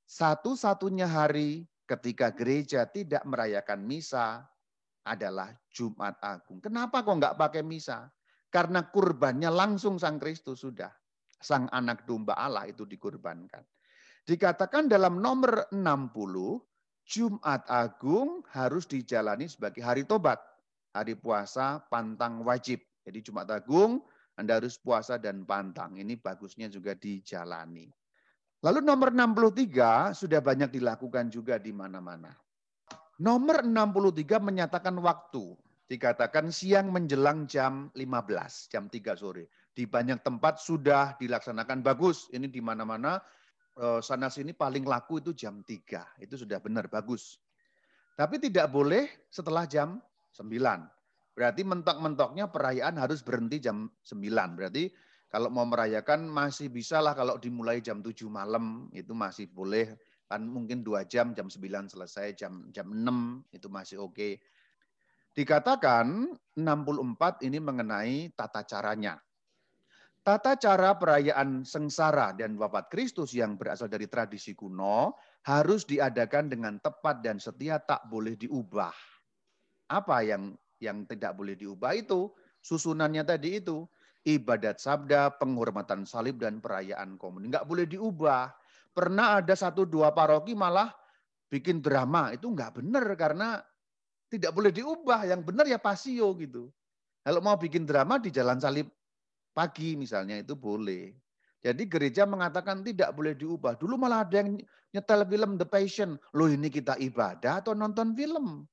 [0.10, 4.42] Satu-satunya hari ketika gereja tidak merayakan misa
[5.06, 6.58] adalah Jumat Agung.
[6.58, 8.10] Kenapa kok nggak pakai misa?
[8.50, 10.90] Karena kurbannya langsung Sang Kristus sudah.
[11.38, 13.62] Sang anak domba Allah itu dikurbankan.
[14.26, 15.78] Dikatakan dalam nomor 60,
[17.06, 20.42] Jumat Agung harus dijalani sebagai hari tobat.
[20.90, 22.82] Hari puasa pantang wajib.
[23.06, 24.02] Jadi Jumat Agung
[24.34, 26.02] Anda harus puasa dan pantang.
[26.02, 27.99] Ini bagusnya juga dijalani.
[28.60, 32.36] Lalu nomor 63 sudah banyak dilakukan juga di mana-mana.
[33.24, 35.56] Nomor 63 menyatakan waktu.
[35.90, 39.50] Dikatakan siang menjelang jam 15, jam 3 sore.
[39.74, 42.28] Di banyak tempat sudah dilaksanakan bagus.
[42.30, 43.18] Ini di mana-mana
[43.80, 46.20] eh, sana sini paling laku itu jam 3.
[46.22, 47.40] Itu sudah benar bagus.
[48.20, 50.04] Tapi tidak boleh setelah jam
[50.36, 50.52] 9.
[51.32, 54.60] Berarti mentok-mentoknya perayaan harus berhenti jam 9.
[54.60, 54.92] Berarti
[55.30, 59.94] kalau mau merayakan masih bisa lah kalau dimulai jam 7 malam itu masih boleh.
[60.26, 64.18] Kan mungkin dua jam, jam 9 selesai, jam jam 6 itu masih oke.
[64.18, 64.34] Okay.
[65.38, 69.22] Dikatakan 64 ini mengenai tata caranya.
[70.26, 75.14] Tata cara perayaan sengsara dan wafat Kristus yang berasal dari tradisi kuno
[75.46, 78.94] harus diadakan dengan tepat dan setia tak boleh diubah.
[79.94, 82.34] Apa yang yang tidak boleh diubah itu?
[82.60, 83.88] Susunannya tadi itu
[84.28, 87.52] ibadat sabda, penghormatan salib, dan perayaan komuni.
[87.52, 88.52] Nggak boleh diubah.
[88.92, 90.92] Pernah ada satu dua paroki malah
[91.48, 92.36] bikin drama.
[92.36, 93.62] Itu nggak benar karena
[94.28, 95.30] tidak boleh diubah.
[95.30, 96.68] Yang benar ya pasio gitu.
[97.24, 98.90] Kalau mau bikin drama di jalan salib
[99.54, 101.12] pagi misalnya itu boleh.
[101.60, 103.76] Jadi gereja mengatakan tidak boleh diubah.
[103.76, 104.56] Dulu malah ada yang
[104.96, 106.16] nyetel film The Passion.
[106.32, 108.64] Loh ini kita ibadah atau nonton film?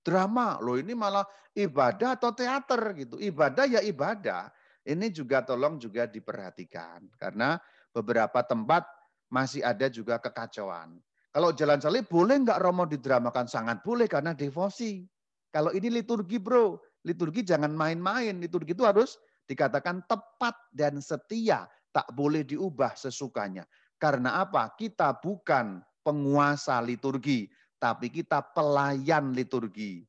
[0.00, 0.56] Drama.
[0.64, 3.20] Loh ini malah ibadah atau teater gitu.
[3.20, 4.48] Ibadah ya ibadah.
[4.82, 7.58] Ini juga tolong juga diperhatikan karena
[7.94, 8.82] beberapa tempat
[9.30, 10.98] masih ada juga kekacauan.
[11.32, 13.48] Kalau jalan salib boleh nggak Romo didramakan?
[13.48, 15.06] Sangat boleh karena devosi.
[15.48, 16.76] Kalau ini liturgi bro,
[17.08, 18.36] liturgi jangan main-main.
[18.36, 19.16] Liturgi itu harus
[19.48, 21.64] dikatakan tepat dan setia.
[21.92, 23.64] Tak boleh diubah sesukanya.
[23.96, 24.76] Karena apa?
[24.76, 27.46] Kita bukan penguasa liturgi,
[27.78, 30.02] tapi kita pelayan liturgi.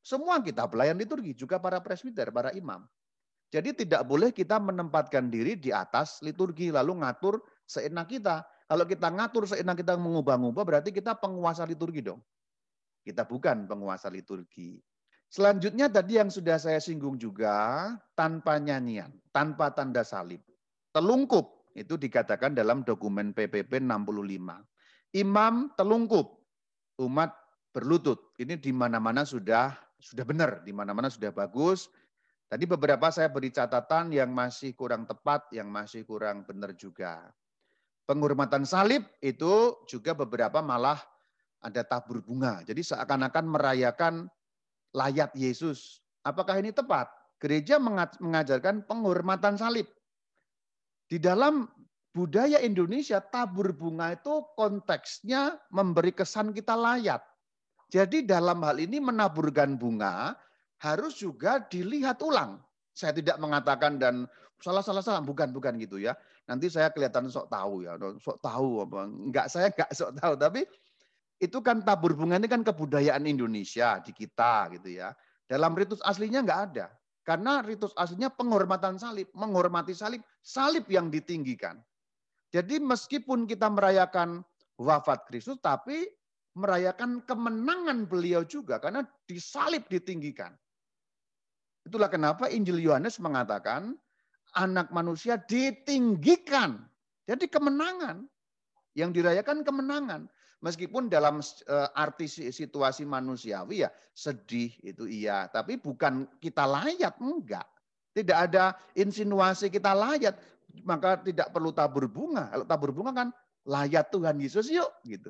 [0.00, 2.82] Semua kita pelayan liturgi, juga para presbiter, para imam.
[3.52, 8.42] Jadi tidak boleh kita menempatkan diri di atas liturgi lalu ngatur seenak kita.
[8.66, 12.20] Kalau kita ngatur seenak kita mengubah-ubah berarti kita penguasa liturgi dong.
[13.04, 14.80] Kita bukan penguasa liturgi.
[15.28, 20.40] Selanjutnya tadi yang sudah saya singgung juga tanpa nyanyian, tanpa tanda salib.
[20.94, 24.62] Telungkup itu dikatakan dalam dokumen PPP 65.
[25.14, 26.38] Imam telungkup,
[27.02, 27.34] umat
[27.74, 28.30] berlutut.
[28.38, 31.90] Ini di mana-mana sudah sudah benar, di mana-mana sudah bagus
[32.44, 37.32] Tadi beberapa saya beri catatan yang masih kurang tepat, yang masih kurang benar juga.
[38.04, 41.00] Penghormatan salib itu juga beberapa malah
[41.64, 42.60] ada tabur bunga.
[42.68, 44.28] Jadi seakan-akan merayakan
[44.92, 46.04] layat Yesus.
[46.20, 47.08] Apakah ini tepat?
[47.40, 49.88] Gereja mengajarkan penghormatan salib.
[51.08, 51.68] Di dalam
[52.12, 57.24] budaya Indonesia, tabur bunga itu konteksnya memberi kesan kita layat.
[57.88, 60.36] Jadi dalam hal ini menaburkan bunga
[60.84, 62.60] harus juga dilihat ulang.
[62.92, 64.28] Saya tidak mengatakan dan
[64.60, 66.12] salah salah salah bukan bukan gitu ya.
[66.44, 69.08] Nanti saya kelihatan sok tahu ya, sok tahu apa.
[69.08, 70.62] Enggak saya enggak sok tahu tapi
[71.40, 75.16] itu kan tabur bunga ini kan kebudayaan Indonesia di kita gitu ya.
[75.48, 76.86] Dalam ritus aslinya enggak ada.
[77.24, 81.80] Karena ritus aslinya penghormatan salib, menghormati salib, salib yang ditinggikan.
[82.52, 84.44] Jadi meskipun kita merayakan
[84.76, 86.04] wafat Kristus tapi
[86.54, 90.54] merayakan kemenangan beliau juga karena disalib ditinggikan.
[91.84, 93.92] Itulah kenapa Injil Yohanes mengatakan
[94.56, 96.80] anak manusia ditinggikan.
[97.28, 98.24] Jadi kemenangan.
[98.96, 100.30] Yang dirayakan kemenangan.
[100.64, 105.44] Meskipun dalam uh, arti situasi manusiawi ya sedih itu iya.
[105.52, 107.68] Tapi bukan kita layak, enggak.
[108.16, 110.40] Tidak ada insinuasi kita layak.
[110.88, 112.48] Maka tidak perlu tabur bunga.
[112.48, 113.28] Kalau tabur bunga kan
[113.68, 114.88] layak Tuhan Yesus yuk.
[115.04, 115.28] gitu.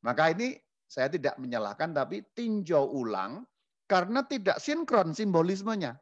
[0.00, 0.56] Maka ini
[0.86, 3.42] saya tidak menyalahkan tapi tinjau ulang
[3.86, 5.98] karena tidak sinkron simbolismenya.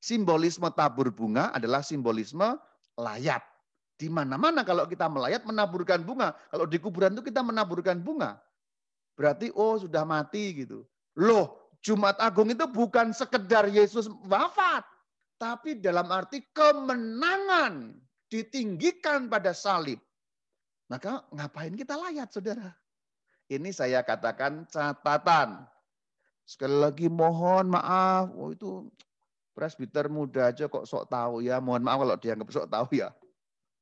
[0.00, 2.56] Simbolisme tabur bunga adalah simbolisme
[3.00, 3.42] layat.
[3.96, 6.36] Di mana-mana kalau kita melayat menaburkan bunga.
[6.52, 8.36] Kalau di kuburan itu kita menaburkan bunga.
[9.16, 10.84] Berarti oh sudah mati gitu.
[11.16, 14.84] Loh, Jumat Agung itu bukan sekedar Yesus wafat.
[15.40, 17.96] Tapi dalam arti kemenangan
[18.28, 20.00] ditinggikan pada salib.
[20.92, 22.76] Maka ngapain kita layat saudara?
[23.48, 25.64] Ini saya katakan catatan.
[26.46, 28.86] Sekali lagi mohon maaf, oh itu
[29.50, 31.58] presbiter muda aja kok sok tahu ya.
[31.58, 33.10] Mohon maaf kalau dianggap sok tahu ya.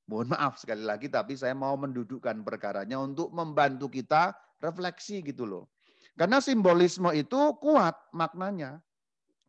[0.09, 4.33] Mohon maaf sekali lagi, tapi saya mau mendudukkan perkaranya untuk membantu kita
[4.65, 5.69] refleksi gitu loh.
[6.17, 8.81] Karena simbolisme itu kuat maknanya.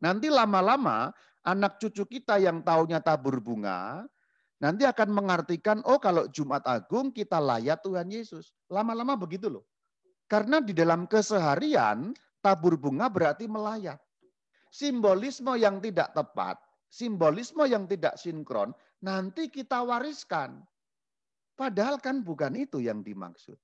[0.04, 1.16] Nanti lama-lama
[1.48, 4.04] anak cucu kita yang taunya tabur bunga,
[4.60, 8.52] nanti akan mengartikan, oh kalau Jumat Agung kita layak Tuhan Yesus.
[8.68, 9.64] Lama-lama begitu loh.
[10.26, 12.12] Karena di dalam keseharian
[12.46, 13.98] tabur bunga berarti melayat.
[14.70, 16.62] Simbolisme yang tidak tepat,
[16.94, 18.70] simbolisme yang tidak sinkron,
[19.02, 20.62] nanti kita wariskan.
[21.58, 23.58] Padahal kan bukan itu yang dimaksud.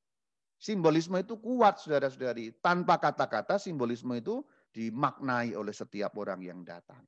[0.58, 2.58] Simbolisme itu kuat, saudara-saudari.
[2.64, 7.04] Tanpa kata-kata, simbolisme itu dimaknai oleh setiap orang yang datang.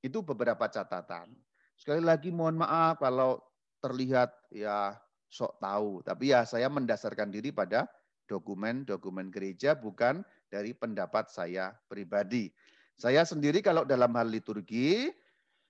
[0.00, 1.30] Itu beberapa catatan.
[1.76, 3.42] Sekali lagi mohon maaf kalau
[3.82, 4.96] terlihat ya
[5.28, 6.00] sok tahu.
[6.06, 7.84] Tapi ya saya mendasarkan diri pada
[8.24, 12.50] dokumen-dokumen gereja bukan dari pendapat saya pribadi.
[12.94, 15.10] Saya sendiri kalau dalam hal liturgi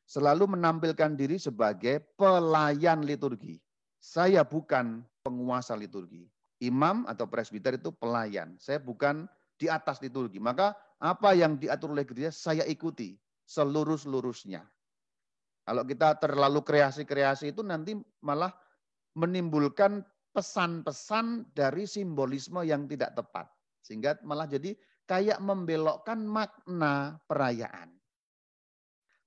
[0.05, 3.57] selalu menampilkan diri sebagai pelayan liturgi.
[3.97, 6.29] Saya bukan penguasa liturgi.
[6.61, 8.57] Imam atau presbiter itu pelayan.
[8.61, 9.25] Saya bukan
[9.57, 10.37] di atas liturgi.
[10.37, 13.16] Maka apa yang diatur oleh gereja saya ikuti
[13.49, 14.64] seluruh-seluruhnya.
[15.64, 18.53] Kalau kita terlalu kreasi-kreasi itu nanti malah
[19.16, 20.05] menimbulkan
[20.37, 23.49] pesan-pesan dari simbolisme yang tidak tepat.
[23.85, 24.72] Sehingga malah jadi
[25.05, 27.93] kayak membelokkan makna perayaan.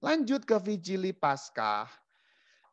[0.01, 1.85] Lanjut ke Vigili Paskah.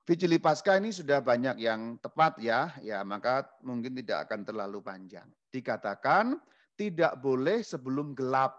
[0.04, 5.28] Vigili Paskah ini sudah banyak yang tepat ya, ya maka mungkin tidak akan terlalu panjang.
[5.48, 6.36] Dikatakan
[6.76, 8.56] tidak boleh sebelum gelap.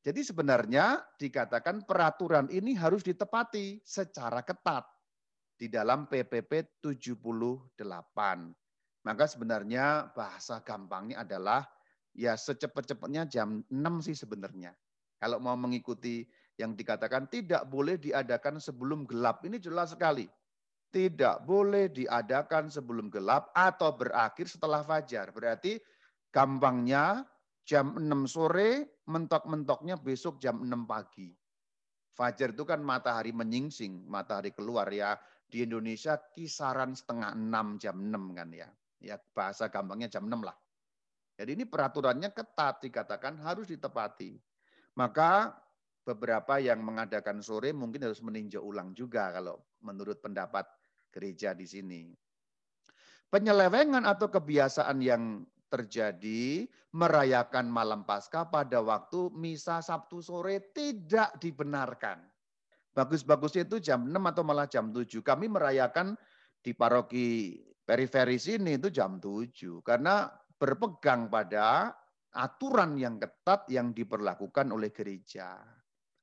[0.00, 4.88] Jadi sebenarnya dikatakan peraturan ini harus ditepati secara ketat
[5.60, 7.76] di dalam PPP 78.
[9.00, 11.64] Maka sebenarnya bahasa gampangnya adalah
[12.12, 14.76] ya secepat-cepatnya jam 6 sih sebenarnya.
[15.20, 16.24] Kalau mau mengikuti
[16.56, 20.28] yang dikatakan tidak boleh diadakan sebelum gelap, ini jelas sekali.
[20.90, 25.30] Tidak boleh diadakan sebelum gelap atau berakhir setelah fajar.
[25.30, 25.78] Berarti
[26.28, 27.24] gampangnya
[27.64, 31.30] jam 6 sore, mentok-mentoknya besok jam 6 pagi.
[32.10, 35.16] Fajar itu kan matahari menyingsing, matahari keluar ya.
[35.46, 38.68] Di Indonesia kisaran setengah enam jam enam kan ya.
[39.00, 40.56] Ya bahasa gampangnya jam enam lah.
[41.40, 44.36] Jadi ini peraturannya ketat dikatakan harus ditepati.
[45.00, 45.56] Maka
[46.04, 50.68] beberapa yang mengadakan sore mungkin harus meninjau ulang juga kalau menurut pendapat
[51.08, 52.02] gereja di sini.
[53.30, 62.26] Penyelewengan atau kebiasaan yang terjadi merayakan malam Paskah pada waktu misa Sabtu sore tidak dibenarkan.
[62.90, 65.22] Bagus-bagusnya itu jam 6 atau malah jam 7.
[65.22, 66.18] Kami merayakan
[66.58, 67.54] di paroki
[67.90, 69.82] periferi sini itu jam 7.
[69.82, 71.90] Karena berpegang pada
[72.30, 75.58] aturan yang ketat yang diperlakukan oleh gereja.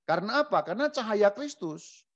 [0.07, 0.63] Karena apa?
[0.63, 2.07] Karena cahaya Kristus.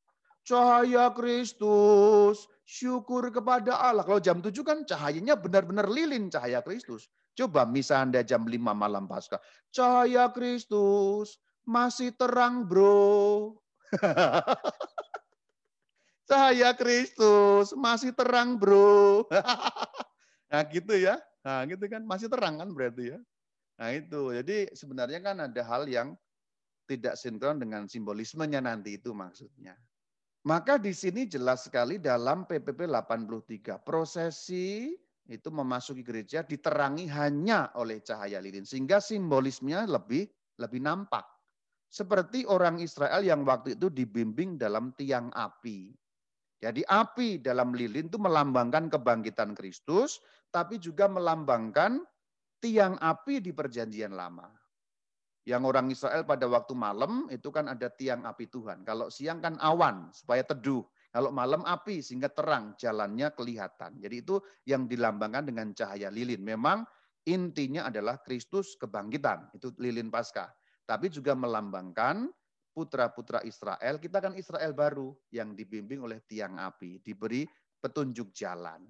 [0.47, 4.08] Cahaya Kristus, syukur kepada Allah.
[4.08, 7.12] Kalau jam 7 kan cahayanya benar-benar lilin cahaya Kristus.
[7.36, 9.38] Coba misalnya jam 5 malam pasca.
[9.76, 11.36] Cahaya Kristus
[11.68, 13.60] masih terang bro.
[16.32, 19.28] Cahaya Kristus masih terang, bro.
[20.52, 21.20] nah, gitu ya.
[21.44, 23.20] Nah, gitu kan masih terang kan berarti ya.
[23.76, 24.32] Nah, itu.
[24.40, 26.16] Jadi sebenarnya kan ada hal yang
[26.88, 29.76] tidak sinkron dengan simbolismenya nanti itu maksudnya.
[30.48, 34.96] Maka di sini jelas sekali dalam PPP 83, prosesi
[35.28, 41.28] itu memasuki gereja diterangi hanya oleh cahaya lilin sehingga simbolismenya lebih lebih nampak.
[41.92, 45.92] Seperti orang Israel yang waktu itu dibimbing dalam tiang api.
[46.62, 50.22] Jadi api dalam lilin itu melambangkan kebangkitan Kristus,
[50.53, 52.05] tapi juga melambangkan
[52.62, 54.45] tiang api di perjanjian lama.
[55.41, 58.86] Yang orang Israel pada waktu malam itu kan ada tiang api Tuhan.
[58.86, 60.86] Kalau siang kan awan supaya teduh.
[61.12, 63.97] Kalau malam api sehingga terang jalannya kelihatan.
[63.97, 64.38] Jadi itu
[64.70, 66.45] yang dilambangkan dengan cahaya lilin.
[66.45, 66.86] Memang
[67.26, 69.49] intinya adalah Kristus kebangkitan.
[69.57, 70.53] Itu lilin Paskah.
[70.86, 72.30] Tapi juga melambangkan
[72.72, 73.99] putra-putra Israel.
[73.99, 77.03] Kita kan Israel baru yang dibimbing oleh tiang api.
[77.03, 77.43] Diberi
[77.80, 78.88] petunjuk jalan.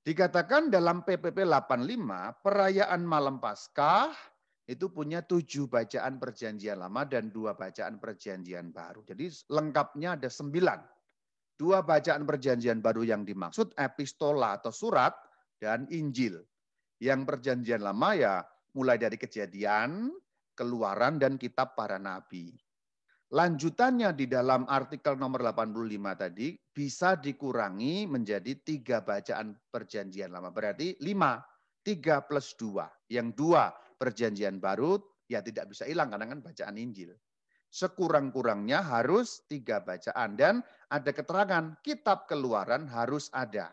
[0.00, 4.10] Dikatakan dalam PPP 85, perayaan malam Paskah
[4.64, 9.02] itu punya tujuh bacaan perjanjian lama dan dua bacaan perjanjian baru.
[9.04, 10.80] Jadi lengkapnya ada sembilan.
[11.58, 15.12] Dua bacaan perjanjian baru yang dimaksud epistola atau surat
[15.60, 16.40] dan Injil.
[16.96, 18.34] Yang perjanjian lama ya
[18.72, 20.14] mulai dari kejadian,
[20.56, 22.56] keluaran, dan kitab para nabi.
[23.30, 25.86] Lanjutannya di dalam artikel nomor 85
[26.18, 30.50] tadi bisa dikurangi menjadi tiga bacaan perjanjian lama.
[30.50, 31.38] Berarti lima,
[31.86, 32.90] tiga plus dua.
[33.06, 34.98] Yang dua perjanjian baru
[35.30, 37.14] ya tidak bisa hilang karena kan bacaan Injil.
[37.70, 43.70] Sekurang-kurangnya harus tiga bacaan dan ada keterangan kitab keluaran harus ada.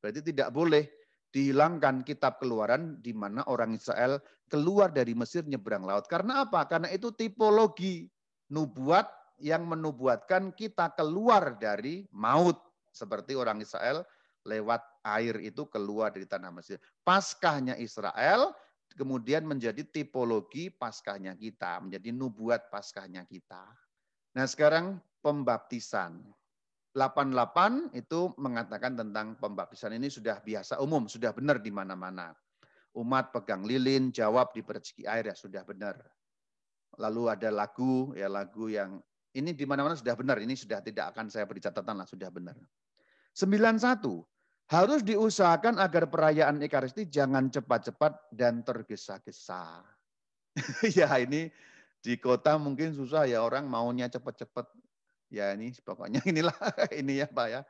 [0.00, 0.88] Berarti tidak boleh
[1.28, 4.16] dihilangkan kitab keluaran di mana orang Israel
[4.48, 6.08] keluar dari Mesir nyebrang laut.
[6.08, 6.64] Karena apa?
[6.64, 8.08] Karena itu tipologi
[8.52, 9.08] nubuat
[9.40, 12.60] yang menubuatkan kita keluar dari maut.
[12.92, 14.04] Seperti orang Israel
[14.44, 16.76] lewat air itu keluar dari tanah Mesir.
[17.00, 18.52] Paskahnya Israel
[18.92, 23.64] kemudian menjadi tipologi paskahnya kita, menjadi nubuat paskahnya kita.
[24.36, 26.20] Nah sekarang pembaptisan.
[26.92, 32.36] 88 itu mengatakan tentang pembaptisan ini sudah biasa umum, sudah benar di mana-mana.
[32.92, 34.60] Umat pegang lilin, jawab di
[35.08, 35.96] air ya sudah benar.
[37.00, 39.00] Lalu ada lagu, ya lagu yang
[39.32, 42.52] ini di mana-mana sudah benar, ini sudah tidak akan saya beri catatan lah, sudah benar.
[43.32, 44.20] 91,
[44.68, 49.80] harus diusahakan agar perayaan Ekaristi jangan cepat-cepat dan tergesa-gesa.
[50.98, 51.48] ya ini
[52.02, 54.68] di kota mungkin susah ya orang maunya cepat-cepat.
[55.32, 56.56] Ya ini pokoknya inilah
[56.92, 57.60] ini ya Pak ya.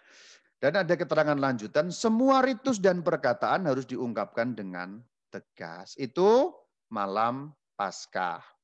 [0.62, 5.98] Dan ada keterangan lanjutan, semua ritus dan perkataan harus diungkapkan dengan tegas.
[5.98, 6.54] Itu
[6.86, 8.61] malam Paskah.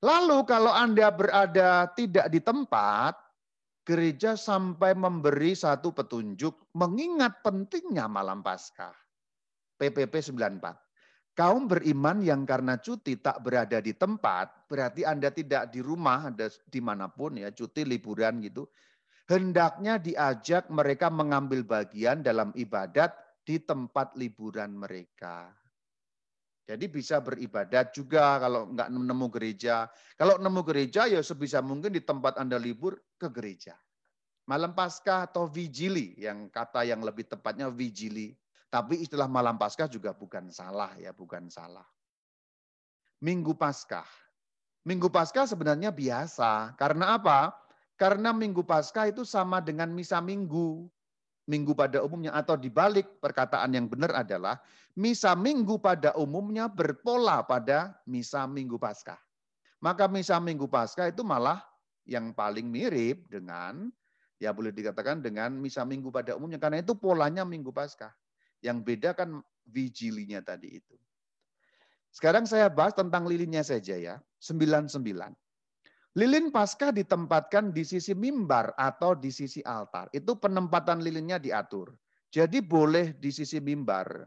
[0.00, 3.20] Lalu kalau Anda berada tidak di tempat,
[3.84, 8.96] gereja sampai memberi satu petunjuk mengingat pentingnya malam Paskah.
[9.76, 11.36] PPP 94.
[11.36, 16.48] Kaum beriman yang karena cuti tak berada di tempat, berarti Anda tidak di rumah, ada
[16.68, 18.68] di mana pun ya, cuti liburan gitu.
[19.28, 25.59] Hendaknya diajak mereka mengambil bagian dalam ibadat di tempat liburan mereka.
[26.70, 29.90] Jadi bisa beribadat juga kalau nggak nemu gereja.
[30.14, 33.74] Kalau nemu gereja ya sebisa mungkin di tempat Anda libur ke gereja.
[34.46, 38.38] Malam Paskah atau vigili yang kata yang lebih tepatnya vigili.
[38.70, 41.86] Tapi istilah malam Paskah juga bukan salah ya, bukan salah.
[43.18, 44.06] Minggu Paskah.
[44.86, 46.78] Minggu Paskah sebenarnya biasa.
[46.78, 47.50] Karena apa?
[47.98, 50.86] Karena Minggu Paskah itu sama dengan misa Minggu.
[51.50, 54.62] Minggu pada umumnya atau dibalik perkataan yang benar adalah
[54.94, 59.18] misa Minggu pada umumnya berpola pada misa Minggu Paskah.
[59.82, 61.58] Maka misa Minggu Paskah itu malah
[62.06, 63.90] yang paling mirip dengan
[64.38, 68.14] ya boleh dikatakan dengan misa Minggu pada umumnya karena itu polanya Minggu Paskah.
[68.62, 70.94] Yang beda kan vigilinya tadi itu.
[72.14, 74.14] Sekarang saya bahas tentang lilinnya saja ya.
[74.38, 75.02] 99.
[76.18, 80.10] Lilin Paskah ditempatkan di sisi mimbar atau di sisi altar.
[80.10, 81.94] Itu penempatan lilinnya diatur.
[82.34, 84.26] Jadi boleh di sisi mimbar.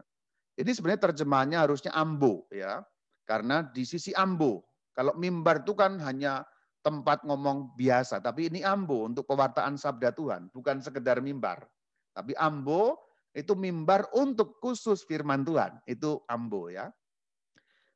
[0.56, 2.80] Ini sebenarnya terjemahannya harusnya ambo ya.
[3.28, 4.64] Karena di sisi ambo.
[4.96, 6.46] Kalau mimbar itu kan hanya
[6.84, 11.64] tempat ngomong biasa, tapi ini ambo untuk pewartaan sabda Tuhan, bukan sekedar mimbar.
[12.12, 13.00] Tapi ambo
[13.32, 16.92] itu mimbar untuk khusus firman Tuhan, itu ambo ya.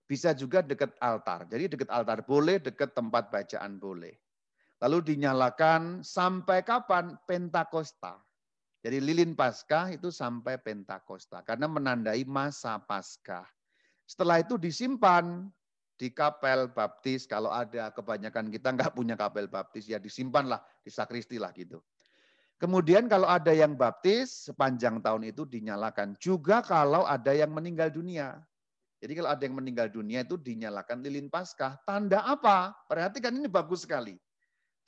[0.08, 1.44] Bisa juga dekat altar.
[1.52, 4.16] Jadi dekat altar boleh, dekat tempat bacaan boleh.
[4.80, 7.12] Lalu dinyalakan sampai kapan?
[7.28, 8.16] Pentakosta.
[8.80, 13.44] Jadi lilin Paskah itu sampai Pentakosta karena menandai masa Paskah.
[14.08, 15.44] Setelah itu disimpan
[15.98, 21.36] di kapel baptis kalau ada kebanyakan kita nggak punya kapel baptis ya disimpanlah di sakristi
[21.36, 21.82] lah gitu.
[22.58, 28.38] Kemudian kalau ada yang baptis sepanjang tahun itu dinyalakan juga kalau ada yang meninggal dunia.
[28.98, 31.78] Jadi kalau ada yang meninggal dunia itu dinyalakan lilin Paskah.
[31.86, 32.74] Tanda apa?
[32.90, 34.18] Perhatikan ini bagus sekali.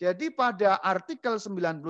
[0.00, 1.84] Jadi pada artikel 99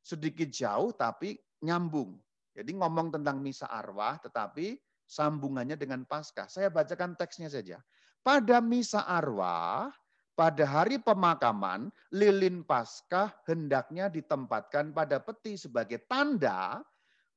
[0.00, 2.16] sedikit jauh tapi nyambung.
[2.56, 6.48] Jadi ngomong tentang misa arwah tetapi sambungannya dengan Paskah.
[6.48, 7.76] Saya bacakan teksnya saja.
[8.24, 9.92] Pada misa arwah,
[10.32, 16.80] pada hari pemakaman, lilin Paskah hendaknya ditempatkan pada peti sebagai tanda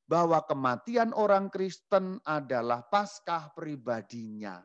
[0.09, 4.57] bahwa kematian orang Kristen adalah Paskah pribadinya.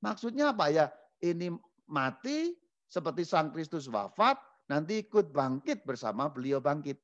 [0.00, 0.88] Maksudnya apa ya?
[1.20, 1.52] Ini
[1.92, 2.56] mati
[2.88, 4.40] seperti Sang Kristus wafat,
[4.72, 6.96] nanti ikut bangkit bersama beliau bangkit.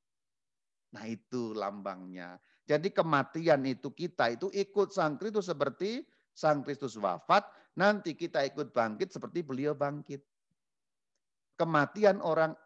[0.96, 2.40] Nah itu lambangnya.
[2.64, 6.00] Jadi kematian itu kita itu ikut Sang Kristus seperti
[6.32, 7.44] Sang Kristus wafat,
[7.76, 10.24] nanti kita ikut bangkit seperti beliau bangkit.
[11.60, 12.56] Kematian orang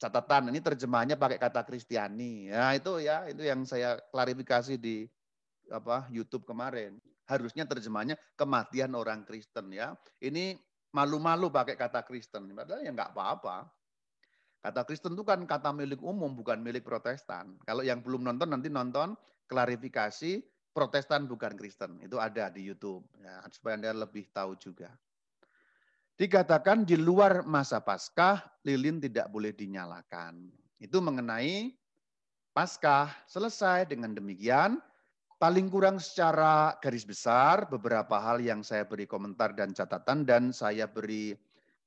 [0.00, 2.48] catatan ini terjemahnya pakai kata Kristiani.
[2.50, 5.04] Ya itu ya, itu yang saya klarifikasi di
[5.68, 6.96] apa YouTube kemarin.
[7.24, 9.96] Harusnya terjemahnya kematian orang Kristen ya.
[10.20, 10.60] Ini
[10.92, 12.52] malu-malu pakai kata Kristen.
[12.52, 13.68] Padahal ya nggak apa-apa.
[14.64, 17.60] Kata Kristen itu kan kata milik umum, bukan milik Protestan.
[17.68, 19.12] Kalau yang belum nonton nanti nonton
[19.44, 20.40] klarifikasi
[20.72, 22.00] Protestan bukan Kristen.
[22.00, 24.88] Itu ada di YouTube ya, supaya Anda lebih tahu juga.
[26.14, 30.46] Dikatakan di luar masa Paskah lilin tidak boleh dinyalakan.
[30.78, 31.74] Itu mengenai
[32.54, 33.10] Paskah.
[33.26, 34.78] Selesai dengan demikian,
[35.42, 40.86] paling kurang secara garis besar beberapa hal yang saya beri komentar dan catatan dan saya
[40.86, 41.34] beri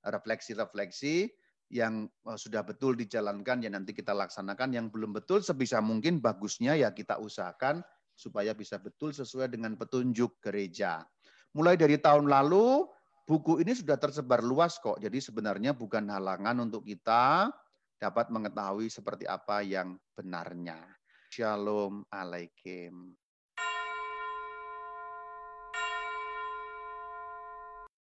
[0.03, 1.31] refleksi-refleksi
[1.71, 6.75] yang eh, sudah betul dijalankan ya nanti kita laksanakan yang belum betul sebisa mungkin bagusnya
[6.75, 7.79] ya kita usahakan
[8.11, 11.07] supaya bisa betul sesuai dengan petunjuk gereja.
[11.55, 12.91] Mulai dari tahun lalu
[13.27, 14.97] buku ini sudah tersebar luas kok.
[15.03, 17.51] Jadi sebenarnya bukan halangan untuk kita
[17.99, 20.79] dapat mengetahui seperti apa yang benarnya.
[21.27, 23.11] Shalom alaikum.